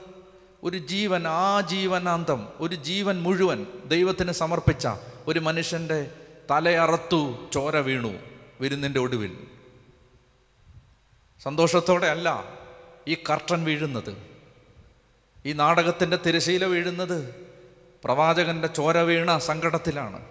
ഒരു 0.63 0.78
ജീവൻ 0.78 1.28
ആ 1.28 1.62
ജീവനാന്തം 1.62 2.48
ഒരു 2.60 2.76
ജീവൻ 2.76 3.22
മുഴുവൻ 3.22 3.67
ദൈവത്തിന് 3.88 4.32
സമർപ്പിച്ച 4.32 4.88
ഒരു 5.28 5.39
മനുഷ്യന്റെ 5.39 6.12
തലയറത്തു 6.52 7.36
ചോര 7.54 7.78
വീണു 7.78 8.13
വിരുന്നിന്റെ 8.62 9.00
ഒടുവിൽ. 9.00 9.57
സന്തോഷത്തോടെ 11.39 12.08
അല്ല 12.08 12.43
ഈ 13.08 13.17
കർട്ടൻ 13.30 13.63
വീഴുന്നത്. 13.63 14.17
ഈ 15.45 15.54
നാടകത്തിന്റെ 15.54 16.17
തിരശീല 16.26 16.65
വീഴുന്നത് 16.65 17.36
പ്രവാചകന്റെ 18.04 18.67
ചോര 18.67 18.97
വീണ 18.97 19.38
സങ്കടത്തിലാണ്. 19.38 20.26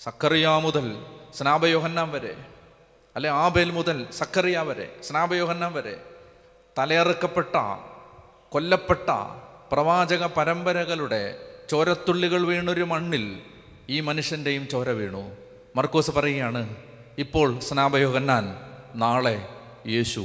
സക്കറിയ 0.00 0.48
മുതൽ 0.48 1.04
സ്നാപയോഹന്നാം 1.34 2.12
വരെ 2.12 2.36
അല്ലെ 3.16 3.30
ആബേൽ 3.30 3.70
മുതൽ 3.70 4.06
സക്കറിയ 4.10 4.58
വരെ 4.58 4.96
സ്നാപയോഹന്നാം 5.02 5.72
വരെ 5.72 6.02
തലയറുക്കപ്പെട്ട 6.78 7.56
കൊല്ലപ്പെട്ട 8.48 9.10
പ്രവാചക 9.72 10.26
പരമ്പരകളുടെ 10.26 11.52
ചോരത്തുള്ളികൾ 11.70 12.46
വീണൊരു 12.46 12.82
മണ്ണിൽ 12.82 13.42
ഈ 13.88 14.00
മനുഷ്യന്റെയും 14.00 14.68
ചോര 14.68 14.90
വീണു. 14.90 15.36
മർക്കോസ് 15.76 16.10
പറയുകയാണ് 16.10 16.76
ഇപ്പോൾ 17.18 17.60
സ്നാപയോഹന്നാൻ 17.60 18.56
നാളെ 18.94 19.57
യേശു. 19.86 20.20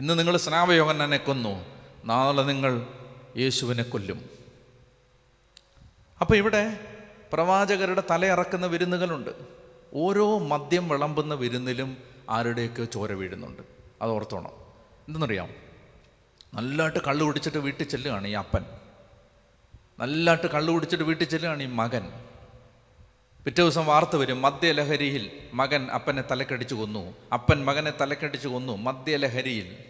ഇന്ന് 0.00 0.18
നിങ്ങൾ 0.18 0.36
സ്നാപയോഹന്നാനെ 0.36 1.16
കൊന്നു. 1.16 1.64
നാളെ 2.04 2.42
നിങ്ങൾ 2.42 2.86
യേശുവിനെ 3.36 3.82
കൊല്ലും. 3.82 4.30
അപ്പോൾ 6.20 6.36
ഇവിടെ 6.36 6.80
പ്രവാചകരുടെ 7.32 8.02
തലയിറക്കുന്ന 8.10 8.66
വിരുന്നുകളുണ്ട്. 8.66 9.30
ഓരോ 9.94 10.38
മദ്യം 10.38 10.88
വിളമ്പുന്ന 10.88 11.34
വിരുന്നിലും 11.34 11.96
ആരുടെയൊക്കെ 12.30 12.84
ചോര 12.84 13.12
വീഴുന്നുണ്ട്. 13.12 13.62
അത് 14.02 14.10
ഓർത്തോണം. 14.10 14.50
എന്തെന്നറിയാം 15.08 15.48
നല്ലതായിട്ട് 16.54 16.98
കള്ളു 16.98 17.24
കുടിച്ചിട്ട് 17.24 17.58
വീട്ടിൽ 17.58 17.88
ചെല്ലുകയാണ് 17.88 18.28
ഈ 18.28 18.32
അപ്പൻ. 18.32 18.64
നല്ലതായിട്ട് 19.98 20.46
കള്ളു 20.46 20.72
കുടിച്ചിട്ട് 20.72 21.04
വീട്ടിൽ 21.04 21.24
ചെല്ലുകയാണ് 21.24 21.62
ഈ 21.62 21.66
മകൻ. 21.66 22.25
പിറ്റേ 23.46 23.62
ദിവസം 23.62 23.86
വാർത്ത 23.86 24.16
വരും 24.16 24.42
മദ്യലഹരിയിൽ 24.42 25.30
മകൻ 25.54 25.90
അപ്പനെ 25.90 26.22
തലക്കടിച്ച് 26.22 26.74
കൊന്നു. 26.74 27.14
അപ്പൻ 27.32 27.64
മകനെ 27.64 27.92
തലക്കടിച്ച് 28.00 28.48
കൊന്നു 28.48 28.76
മദ്യലഹരിയിൽ. 28.76 29.84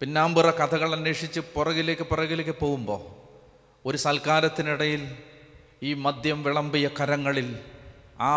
പിന്നാമ്പുറ 0.00 0.50
കഥകൾ 0.50 0.92
അന്വേഷിച്ച് 0.92 1.40
പുറകിലേക്ക് 1.40 2.02
പുറകിലേക്ക് 2.02 2.54
പോകുമ്പോൾ 2.60 3.00
ഒരു 3.84 3.96
സൽക്കാരത്തിനിടയിൽ 3.96 5.16
ഈ 5.82 5.94
മദ്യം 5.94 6.42
വിളമ്പിയ 6.42 6.90
കരങ്ങളിൽ 7.00 7.58
ആ 8.20 8.32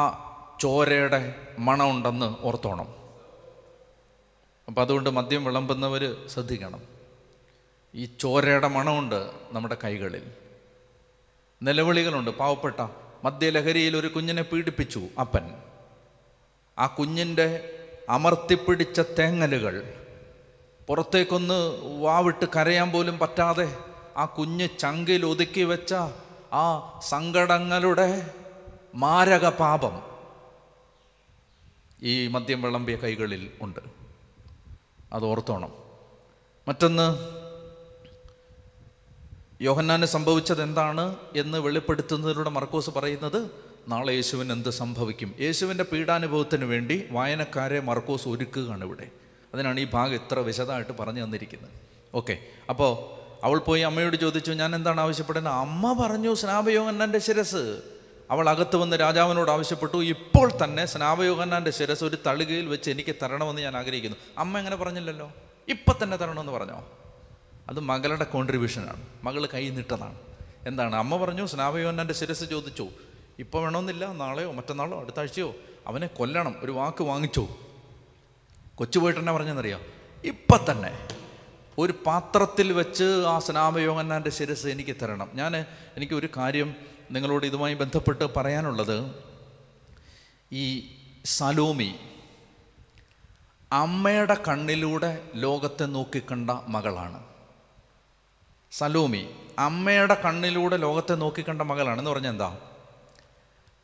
ചോരയുടെ 0.61 1.35
മണമുണ്ടെന്ന് 1.59 2.35
ഓർത്തോണം. 2.41 2.95
അപ്പം 4.67 4.81
അതുകൊണ്ട് 4.81 5.09
മദ്യം 5.09 5.45
വിളമ്പുന്നവർ 5.45 6.27
ശ്രദ്ധിക്കണം. 6.27 6.81
ഈ 7.95 8.05
ചോരയുടെ 8.19 8.67
മണമുണ്ട് 8.67 9.31
നമ്മുടെ 9.51 9.77
കൈകളിൽ. 9.83 10.31
നിലവിളികളുണ്ട് 11.63 12.31
പാവപ്പെട്ട 12.31 13.04
മദ്യലഹരിയിൽ 13.25 13.97
ഒരു 13.97 14.07
കുഞ്ഞിനെ 14.07 14.41
പീഡിപ്പിച്ചു 14.41 15.01
അപ്പൻ. 15.19 15.53
ആ 16.79 16.87
കുഞ്ഞിന്റെ 16.87 17.47
അമർത്തിപ്പിടിച്ച 18.09 18.99
തേങ്ങലുകൾ 18.99 19.93
പുറത്തേക്കൊന്ന് 20.87 21.59
വാവിട്ട് 22.01 22.45
കരയാൻ 22.55 22.91
പോലും 22.91 23.19
പറ്റാതെ 23.19 23.77
ആ 24.17 24.25
കുഞ്ഞ് 24.25 24.67
ചങ്കിൽ 24.79 25.25
ഒതുക്കി 25.25 25.61
വെച്ച 25.61 25.93
ആ 26.53 26.99
സങ്കടങ്ങളുടെ 26.99 28.31
മാരക 28.95 29.49
പാപം 29.49 30.01
ഈ 32.03 32.27
മദ്യം 32.27 32.61
വിളമ്പിയ 32.61 32.95
കൈകളിൽ 32.95 33.51
ഉണ്ട്. 33.61 33.79
അത് 35.13 35.25
ഓർത്തോണം. 35.25 35.73
മറ്റൊന്ന് 36.67 37.07
യോഹന്നാന് 39.61 40.05
സംഭവിച്ചത് 40.05 40.61
എന്താണ് 40.61 41.15
എന്ന് 41.35 41.57
വെളിപ്പെടുത്തുന്നതിലൂടെ 41.57 42.49
മർക്കോസ് 42.49 42.89
പറയുന്നത് 42.89 43.51
നാളെ 43.87 44.13
യേശുവിന് 44.13 44.51
എന്ത് 44.51 44.69
സംഭവിക്കും? 44.69 45.35
യേശുവിന്റെ 45.39 45.85
പീഡാനുഭവത്തിന് 45.91 46.65
വേണ്ടി 46.65 47.05
വായനക്കാരെ 47.11 47.79
മർക്കോസ് 47.79 48.27
ഒരുക്കുകയാണ് 48.27 48.85
ഇവിടെ. 48.85 49.07
അതിനാണ് 49.53 49.79
ഈ 49.79 49.87
ഭാഗം 49.93 50.13
ഇത്ര 50.13 50.39
വിശദമായിട്ട് 50.39 50.91
പറഞ്ഞു 50.99 51.23
തന്നിരിക്കുന്നത്. 51.23 51.69
ഓക്കെ 52.15 52.37
അപ്പോൾ 52.69 52.91
അവൾ 53.45 53.59
പോയി 53.59 53.81
അമ്മയോട് 53.81 54.15
ചോദിച്ചു 54.15 54.51
ഞാൻ 54.51 54.75
എന്താണ് 54.75 55.01
ആവശ്യപ്പെടുന്നത്? 55.01 55.53
അമ്മ 55.53 56.05
പറഞ്ഞു 56.05 56.33
സ്നാപയോഹന്നാന്റെ 56.33 57.19
ശിരസ്. 57.19 57.79
അവൾ 58.31 58.49
അകത്ത് 58.49 58.75
വന്ന് 58.75 58.99
രാജാവിനോട് 58.99 59.51
ആവശ്യപ്പെട്ടു 59.51 59.97
ഇപ്പോൾ 59.97 60.51
തന്നെ 60.63 60.85
സ്നാപയോഹന്നാന്റെ 60.85 61.71
ശിരസ് 61.71 62.03
ഒരു 62.03 62.17
തളികയിൽ 62.25 62.65
വെച്ച് 62.65 62.91
എനിക്ക് 62.91 63.15
തരണമെന്ന് 63.23 63.61
ഞാൻ 63.61 63.77
ആഗ്രഹിക്കുന്നു. 63.77 64.17
അമ്മ 64.37 64.57
എങ്ങനെ 64.57 64.75
പറഞ്ഞില്ലല്ലോ. 64.75 65.31
ഇപ്പം 65.69 65.95
തന്നെ 66.03 66.17
തരണമെന്ന് 66.17 66.51
പറഞ്ഞോ? 66.51 66.87
അത് 67.69 67.79
മകളുടെ 67.79 68.23
കോൺട്രിബ്യൂഷനാണ് 68.23 69.07
മകൾ 69.23 69.45
കൈ 69.45 69.69
നിട്ടതാണ് 69.69 70.15
എന്താണ്? 70.67 70.95
അമ്മ 70.95 71.17
പറഞ്ഞു 71.17 71.45
സ്നാപയോഹന്നാന്റെ 71.45 72.13
ശിരസ് 72.13 72.43
ചോദിച്ചു. 72.49 72.89
ഇപ്പോൾ 73.39 73.61
വേണമെന്നില്ല 73.61 74.11
നാളെയോ 74.13 74.51
മറ്റന്നാളോ 74.51 75.01
അടുത്ത 75.01 75.19
ആഴ്ചയോ 75.19 75.55
അവനെ 75.87 76.07
കൊല്ലണം. 76.07 76.55
ഒരു 76.59 76.71
വാക്ക് 76.71 77.03
വാങ്ങിച്ചു. 77.03 77.47
കൊച്ചു 78.75 78.99
പോയിട്ട് 78.99 79.19
തന്നെ 79.19 79.33
പറഞ്ഞെന്നറിയാം 79.33 79.81
ഇപ്പം 80.25 80.59
തന്നെ 80.71 81.07
ഒരു 81.77 81.93
പാത്രത്തിൽ 82.05 82.73
വെച്ച് 82.73 83.03
ആ 83.03 83.39
സ്നാമയോഗന്നാന്റെ 83.39 84.29
ശിരസ് 84.29 84.67
എനിക്ക് 84.67 84.95
തരണം. 85.01 85.29
ഞാൻ 85.33 85.55
എനിക്ക് 85.97 86.13
ഒരു 86.13 86.29
കാര്യം 86.37 86.75
നിങ്ങളോട് 87.11 87.45
ഇതുമായി 87.45 87.73
ബന്ധപ്പെട്ട് 87.73 88.23
പറയാനുള്ളത്. 88.35 89.23
ഈ 90.51 90.95
സലോമി 91.25 91.95
അമ്മയുടെ 93.71 94.37
കണ്ണിലൂടെ 94.47 95.23
ലോകത്തെ 95.35 95.85
നോക്കിക്കണ്ട 95.85 96.49
മകളാണ്. 96.67 97.34
സലോമി 98.77 99.29
അമ്മയുടെ 99.59 100.21
കണ്ണിലൂടെ 100.25 100.77
ലോകത്തെ 100.77 101.13
നോക്കിക്കണ്ട 101.13 101.61
മകളാണ് 101.61 101.99
എന്ന് 101.99 102.11
പറഞ്ഞാൽ 102.11 102.31
എന്താ? 102.31 102.59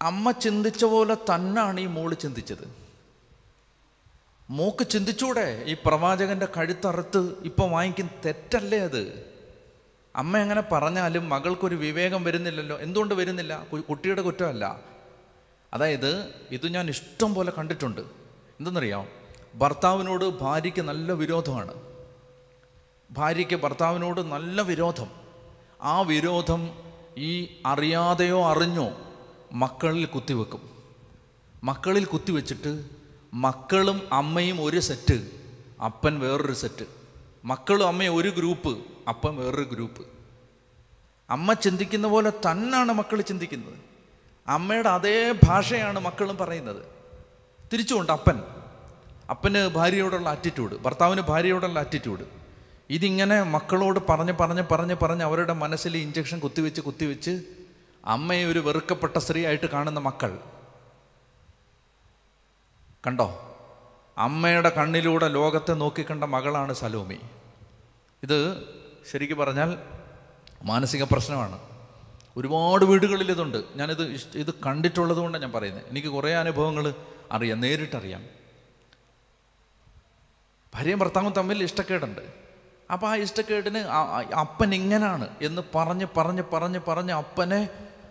അമ്മ 0.01 0.31
ചിന്തിച്ച 0.31 0.85
പോലെ 0.85 1.15
തന്നാണ് 1.15 1.79
ഈ 1.79 1.85
മോൾ 1.85 2.13
ചിന്തിച്ചത്. 2.13 2.75
മോക്ക് 4.49 4.87
ചിന്തിച്ചൂടെ 4.87 5.63
ഈ 5.67 5.75
പ്രവാചകന്റെ 5.85 6.47
കഴുത്തറുത്ത് 6.57 7.35
ഇപ്പം 7.43 7.71
വാങ്ങിക്കും 7.71 8.09
തെറ്റല്ലേ 8.25 8.79
അത്? 8.79 9.31
അമ്മ 10.15 10.37
എങ്ങനെ 10.37 10.61
പറഞ്ഞാലും 10.61 11.29
മകൾക്കൊരു 11.29 11.75
വിവേകം 11.75 12.23
വരുന്നില്ലല്ലോ. 12.23 12.77
എന്തുകൊണ്ട് 12.77 13.13
വരുന്നില്ല? 13.13 13.67
കുട്ടിയുടെ 13.89 14.21
കുറ്റമല്ല. 14.21 14.79
അതായത് 15.73 16.29
ഇത് 16.51 16.73
ഞാൻ 16.73 16.89
ഇഷ്ടം 16.89 17.33
പോലെ 17.33 17.51
കണ്ടിട്ടുണ്ട്. 17.57 18.01
എന്തെന്നറിയാം? 18.59 19.07
ഭർത്താവിനോട് 19.55 20.25
ഭാര്യയ്ക്ക് 20.25 20.81
നല്ല 20.81 21.11
വിരോധമാണ്. 21.11 21.90
ഭാര്യയ്ക്ക് 23.11 23.55
ഭർത്താവിനോട് 23.55 24.21
നല്ല 24.21 24.61
വിരോധം. 24.61 25.07
ആ 25.81 26.01
വിരോധം 26.01 26.69
ഈ 27.17 27.61
അറിയാതെയോ 27.65 28.45
അറിഞ്ഞോ 28.45 28.91
മക്കളിൽ 29.53 30.05
കുത്തിവെക്കും. 30.05 30.69
മക്കളിൽ 31.63 32.05
കുത്തിവെച്ചിട്ട് 32.05 32.85
മക്കളും 33.33 34.01
അമ്മയും 34.11 34.63
ഒരു 34.63 34.79
സെറ്റ് 34.79 35.29
അപ്പൻ 35.85 36.19
വേറൊരു 36.19 36.53
സെറ്റ്. 36.53 36.85
മക്കളും 37.45 37.87
അമ്മയും 37.87 38.15
ഒരു 38.15 38.29
ഗ്രൂപ്പ് 38.29 38.77
അപ്പൻ 39.09 39.35
വേറൊരു 39.35 39.63
ഗ്രൂപ്പ്. 39.63 40.05
അമ്മ 41.29 41.53
ചിന്തിക്കുന്ന 41.53 42.07
പോലെ 42.07 42.29
തന്നാണ് 42.29 42.91
മക്കൾ 42.91 43.21
ചിന്തിക്കുന്നത്. 43.21 43.77
അമ്മയുടെ 44.47 44.89
അതേ 44.89 45.33
ഭാഷയാണ് 45.43 45.99
മക്കളും 45.99 46.37
പറയുന്നത്. 46.37 46.85
തിരിച്ചുകൊണ്ട് 47.73 48.11
അപ്പൻ. 48.11 48.41
അപ്പന് 49.29 49.67
ഭാര്യയോടുള്ള 49.67 50.29
ആറ്റിറ്റ്യൂഡ് 50.29 50.77
ഭർത്താവിന് 50.77 51.21
ഭാര്യയോടുള്ള 51.21 51.79
ആറ്റിറ്റ്യൂഡ് 51.79 52.40
ഇതിങ്ങനെ 52.91 53.43
മക്കളോട് 53.43 53.99
പറഞ്ഞ് 54.09 54.33
പറഞ്ഞ് 54.39 54.63
പറഞ്ഞ് 54.71 54.95
പറഞ്ഞ് 55.03 55.23
അവരുടെ 55.23 55.53
മനസ്സിൽ 55.53 55.97
ഇഞ്ചക്ഷൻ 55.97 56.39
കുത്തിവെച്ച് 56.39 56.81
കുത്തിവെച്ച് 56.81 57.41
അമ്മയെ 58.05 58.45
ഒരു 58.45 58.59
വെറുക്കപ്പെട്ട 58.59 59.17
സ്ത്രീ 59.17 59.45
ആയിട്ട് 59.45 59.65
കാണുന്ന 59.65 59.99
മക്കൾ. 59.99 60.39
കണ്ടോ? 63.07 63.57
അമ്മയുടെ 64.17 64.69
കണ്ണിലൂടെ 64.69 65.27
ലോകത്തെ 65.27 65.73
നോക്കിക്കണ്ട 65.73 66.23
മകളാണ് 66.23 66.73
സലോമി. 66.73 67.19
ഇത് 68.23 68.63
ശരിക്കും 69.11 69.37
പറഞ്ഞാൽ 69.37 69.77
മാനസിക 70.63 71.03
പ്രശ്നമാണ്. 71.03 71.59
ഒരുപാട് 72.37 72.85
വീടുകളിൽ 72.85 73.31
ഇതുണ്ട്. 73.31 73.63
ഞാനിത് 73.75 74.21
ഇത് 74.35 74.53
കണ്ടിട്ടുള്ളത് 74.53 75.17
കൊണ്ടാണ് 75.17 75.43
ഞാൻ 75.43 75.51
പറയുന്നത്. 75.51 75.83
എനിക്ക് 75.89 76.07
കുറേ 76.07 76.33
അനുഭവങ്ങൾ 76.33 76.93
അറിയാം 77.31 77.59
നേരിട്ടറിയാം. 77.59 78.25
ഭാര്യയും 80.75 80.99
ഭർത്താവും 80.99 81.33
തമ്മിൽ 81.33 81.63
ഇഷ്ടക്കേടുണ്ട്. 81.63 82.40
അപ്പോൾ 82.91 83.07
ആ 83.07 83.15
ഇഷ്ടക്കേടിന് 83.15 83.77
അപ്പൻ 84.35 84.75
ഇങ്ങനാണ് 84.75 85.27
എന്ന് 85.41 85.61
പറഞ്ഞ് 85.75 86.05
പറഞ്ഞ് 86.17 86.43
പറഞ്ഞ് 86.53 86.79
പറഞ്ഞ് 86.87 87.13
അപ്പനെ 87.13 87.69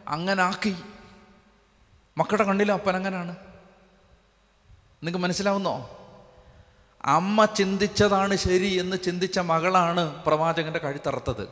അങ്ങനാക്കി. 0.09 0.77
മക്കളുടെ 2.19 2.45
കണ്ണിൽ 2.45 2.73
അപ്പൻ 2.73 2.97
അങ്ങനാണ്? 2.97 3.37
നിങ്ങൾക്ക് 5.03 5.19
മനസ്സിലാവുന്നോ? 5.19 5.97
അമ്മ 7.05 7.45
ചിന്തിച്ചതാണ് 7.45 8.37
ശരി 8.37 8.81
എന്ന് 8.81 8.97
ചിന്തിച്ച 9.05 9.38
മകളാണ് 9.38 10.25
പ്രവാചകന്റെ 10.25 10.79
കഴുത്തറുത്തത് 10.79 11.49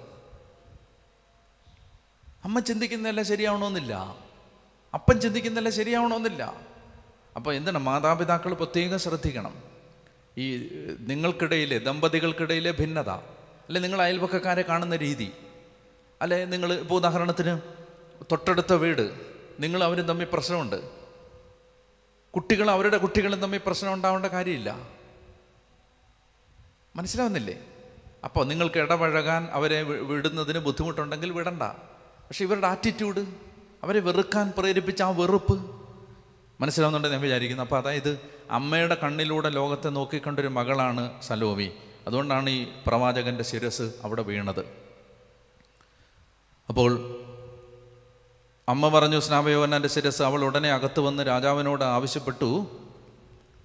അമ്മ 2.45 2.61
ചിന്തിക്കുന്നതല്ല 2.61 3.23
ശരിയാവണമെന്നില്ല. 3.23 4.17
അപ്പൻ 4.95 5.21
ചിന്തിക്കുന്നതല്ല 5.21 5.71
ശരിയാവണമെന്നില്ല. 5.71 6.55
അപ്പോൾ 7.37 7.55
എന്താണ് 7.55 7.79
മാതാപിതാക്കൾ 7.79 8.55
പ്രത്യേകം 8.55 8.99
ശ്രദ്ധിക്കണം? 8.99 9.78
ഈ 10.39 10.45
നിങ്ങൾക്കിടയിലെ 11.01 11.79
ദമ്പതികൾക്കിടയിലെ 11.79 12.71
ഭിന്നത 12.71 13.11
അല്ലെ 13.69 13.81
നിങ്ങൾ 13.81 14.03
അയൽപക്കക്കാരെ 14.03 14.63
കാണുന്ന 14.63 14.97
രീതി 14.97 15.33
അല്ലെ 16.23 16.45
നിങ്ങൾ 16.45 16.73
ഇപ്പോൾ 16.73 16.95
ഉദാഹരണത്തിന് 16.95 17.61
തൊട്ടടുത്ത 18.31 18.73
വീട് 18.73 19.05
നിങ്ങൾ 19.61 19.85
അവരും 19.85 20.07
തമ്മിൽ 20.07 20.27
പ്രശ്നമുണ്ട്. 20.33 20.99
കുട്ടികൾ 22.35 22.71
അവരുടെ 22.71 22.97
കുട്ടികളും 22.97 23.41
തമ്മിൽ 23.41 23.61
പ്രശ്നം 23.67 23.93
ഉണ്ടാവേണ്ട 23.93 24.27
കാര്യമില്ല. 24.27 24.89
മനസ്സിലാവുന്നില്ലേ? 26.97 27.61
അപ്പോൾ 28.25 28.45
നിങ്ങൾക്ക് 28.45 28.79
ഇടപഴകാൻ 28.79 29.49
അവരെ 29.53 29.83
വിടുന്നതിന് 29.83 30.59
ബുദ്ധിമുട്ടുണ്ടെങ്കിൽ 30.59 31.31
വിടണ്ട. 31.33 31.63
പക്ഷെ 32.29 32.45
ഇവരുടെ 32.45 32.67
ആറ്റിറ്റ്യൂഡ് 32.67 33.27
അവരെ 33.83 34.01
വെറുക്കാൻ 34.01 34.53
പ്രേരിപ്പിച്ച 34.59 35.03
ആ 35.03 35.11
വെറുപ്പ് 35.11 35.57
മനസ്സിലാവുന്നുണ്ടെന്ന് 36.61 37.17
ഞാൻ 37.17 37.23
വിചാരിക്കുന്നു. 37.23 37.63
അപ്പോൾ 37.63 37.79
അതായത് 37.79 38.38
അമ്മയുടെ 38.51 38.97
കണ്ണിലൂടെ 39.03 39.51
ലോകത്തെ 39.51 39.89
നോക്കിക്കണ്ടൊരു 39.89 40.49
മകളാണ് 40.49 41.23
സലോമി 41.23 41.71
അതുകൊണ്ടാണ് 42.07 42.51
ഈ 42.51 42.67
പ്രവാചകന്റെ 42.87 43.45
ശിരസ് 43.45 43.93
അവിടെ 44.05 44.23
വീണത്. 44.23 44.65
അപ്പോൾ 46.69 47.21
അമ്മ 48.69 48.89
പറഞ്ഞു 48.89 49.21
സ്നാപയോഹന്നാന്റെ 49.21 49.89
ശിരസ് 49.89 50.23
അവൾ 50.23 50.45
ഉടനെ 50.45 50.73
അകത്ത് 50.73 51.01
വന്ന് 51.01 51.23
രാജാവിനോട് 51.23 51.85
ആവശ്യപ്പെട്ടു. 51.85 52.71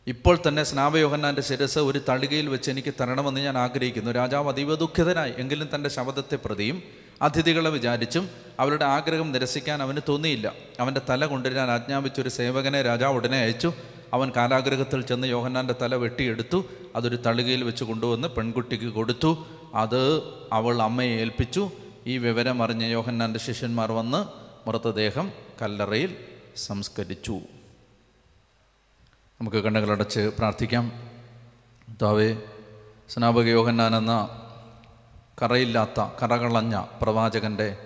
ഇപ്പോൾ 0.07 0.37
തന്നെ 0.47 0.63
സ്നാപയോഹന്നാന്റെ 0.63 1.41
ശിരസ് 1.41 1.79
ഒരു 1.79 2.01
തളികയിൽ 2.09 2.49
വെച്ച് 2.49 2.71
എനിക്ക് 2.71 2.93
തരണമെന്ന് 3.01 3.41
ഞാൻ 3.41 3.57
ആഗ്രഹിക്കുന്നു. 3.57 4.11
രാജാവ് 4.11 4.49
അതീവ 4.49 4.75
ദുഃഖിതനായി 4.75 5.33
എങ്കിലും 5.37 5.69
തന്റെ 5.75 5.89
ശബ്ദത്തെ 5.89 6.35
പ്രതിയും 6.35 6.83
അതിഥികളെ 7.21 7.69
വിചാരിച്ചും 7.69 8.29
അവരുടെ 8.59 8.85
ആഗ്രഹം 8.85 9.31
നിരസിക്കാൻ 9.31 9.81
അവന് 9.81 9.97
തോന്നിയില്ല. 10.09 10.53
അവന്റെ 10.79 11.01
തല 11.09 11.25
കൊണ്ടുവരാൻ 11.25 11.71
ആജ്ഞാപിച്ചൊരു 11.71 12.29
സേവകനെ 12.29 12.81
രാജാവ് 12.81 13.15
ഉടനെ 13.15 13.37
അയച്ചു. 13.37 13.73
അവൻ 14.13 14.31
കാലാഗ്രഹത്തിൽ 14.35 15.01
ചെന്ന് 15.01 15.27
യോഹന്നാന്റെ 15.27 15.75
തല 15.81 15.95
വെട്ടിയെടുത്തു 15.95 16.65
അതൊരു 16.95 17.15
തളികയിൽ 17.15 17.63
വെച്ച് 17.63 17.83
കൊണ്ടുവന്ന് 17.83 18.27
പെൺകുട്ടിക്ക് 18.27 18.85
കൊടുത്തു. 18.85 19.45
അത് 19.75 20.23
അവൾ 20.53 20.81
അമ്മയെ 20.81 21.09
ഏൽപ്പിച്ചു. 21.09 21.71
ഈ 22.07 22.17
വിവരം 22.17 22.63
അറിഞ്ഞ 22.63 22.83
യോഹന്നാന്റെ 22.83 23.39
ശിഷ്യന്മാർ 23.39 23.91
വന്ന് 23.91 24.25
മൃതദേഹം 24.69 25.31
കല്ലറയിൽ 25.61 26.17
സംസ്കരിച്ചു. 26.55 27.39
നമുക്ക് 29.41 29.57
കണ്ണുകളടച്ച് 29.57 30.19
പ്രാർത്ഥിക്കാം. 30.19 30.91
താവേ 32.01 32.37
സ്നാപക 33.09 33.45
യോഹന്നാൻ 33.45 33.95
എന്ന 33.95 34.41
കറയില്ലാത്ത 35.41 36.05
കറകളഞ്ഞ 36.23 36.85
പ്രവാചകന്റെ 37.01 37.77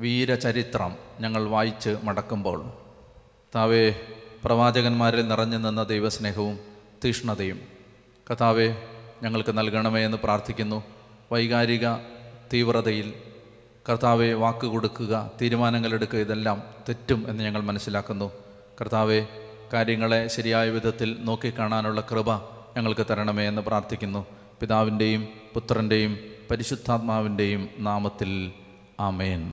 വീരചരിത്രം 0.00 0.94
ഞങ്ങൾ 1.20 1.48
വായിച്ച് 1.48 1.96
മടക്കുമ്പോൾ 2.02 2.72
കഥാവെ 3.50 4.00
പ്രവാചകന്മാരിൽ 4.44 5.28
നിറഞ്ഞു 5.28 5.56
നിന്ന 5.56 5.82
ദൈവസ്നേഹവും 5.82 6.58
തീഷ്ണതയും. 7.04 7.60
കഥാവെ 8.30 8.68
ഞങ്ങൾക്ക് 9.22 9.58
നൽകണമേ 9.58 10.00
എന്ന് 10.04 10.18
പ്രാർത്ഥിക്കുന്നു. 10.24 10.78
വൈകാരിക 11.32 11.94
തീവ്രതയിൽ 12.52 13.08
കർത്താവെ 13.88 14.32
വാക്ക് 14.32 14.66
കൊടുക്കുക 14.66 15.30
തീരുമാനങ്ങൾ 15.40 15.94
എടുക്കുക 15.94 16.18
ഇതെല്ലാം 16.18 16.62
തെറ്റും 16.88 17.20
എന്ന് 17.28 17.44
ഞങ്ങൾ 17.44 17.62
മനസ്സിലാക്കുന്നു. 17.62 18.30
കർത്താവെ 18.80 19.26
കാര്യങ്ങളെ 19.72 20.28
ശരിയായ 20.28 20.70
വിധത്തിൽ 20.70 21.16
നോക്കിക്കാണാനുള്ള 21.20 22.00
കൃപ 22.00 22.36
ഞങ്ങൾക്ക് 22.76 23.06
തരണമേ 23.10 23.44
എന്ന് 23.48 23.62
പ്രാർത്ഥിക്കുന്നു. 23.62 24.26
പിതാവിന്റെയും 24.60 25.28
പുത്രന്റെയും 25.54 26.18
പരിശുദ്ധാത്മാവിന്റെയും 26.50 27.68
നാമത്തിൽ 27.78 28.52
ആമേൻ. 29.00 29.42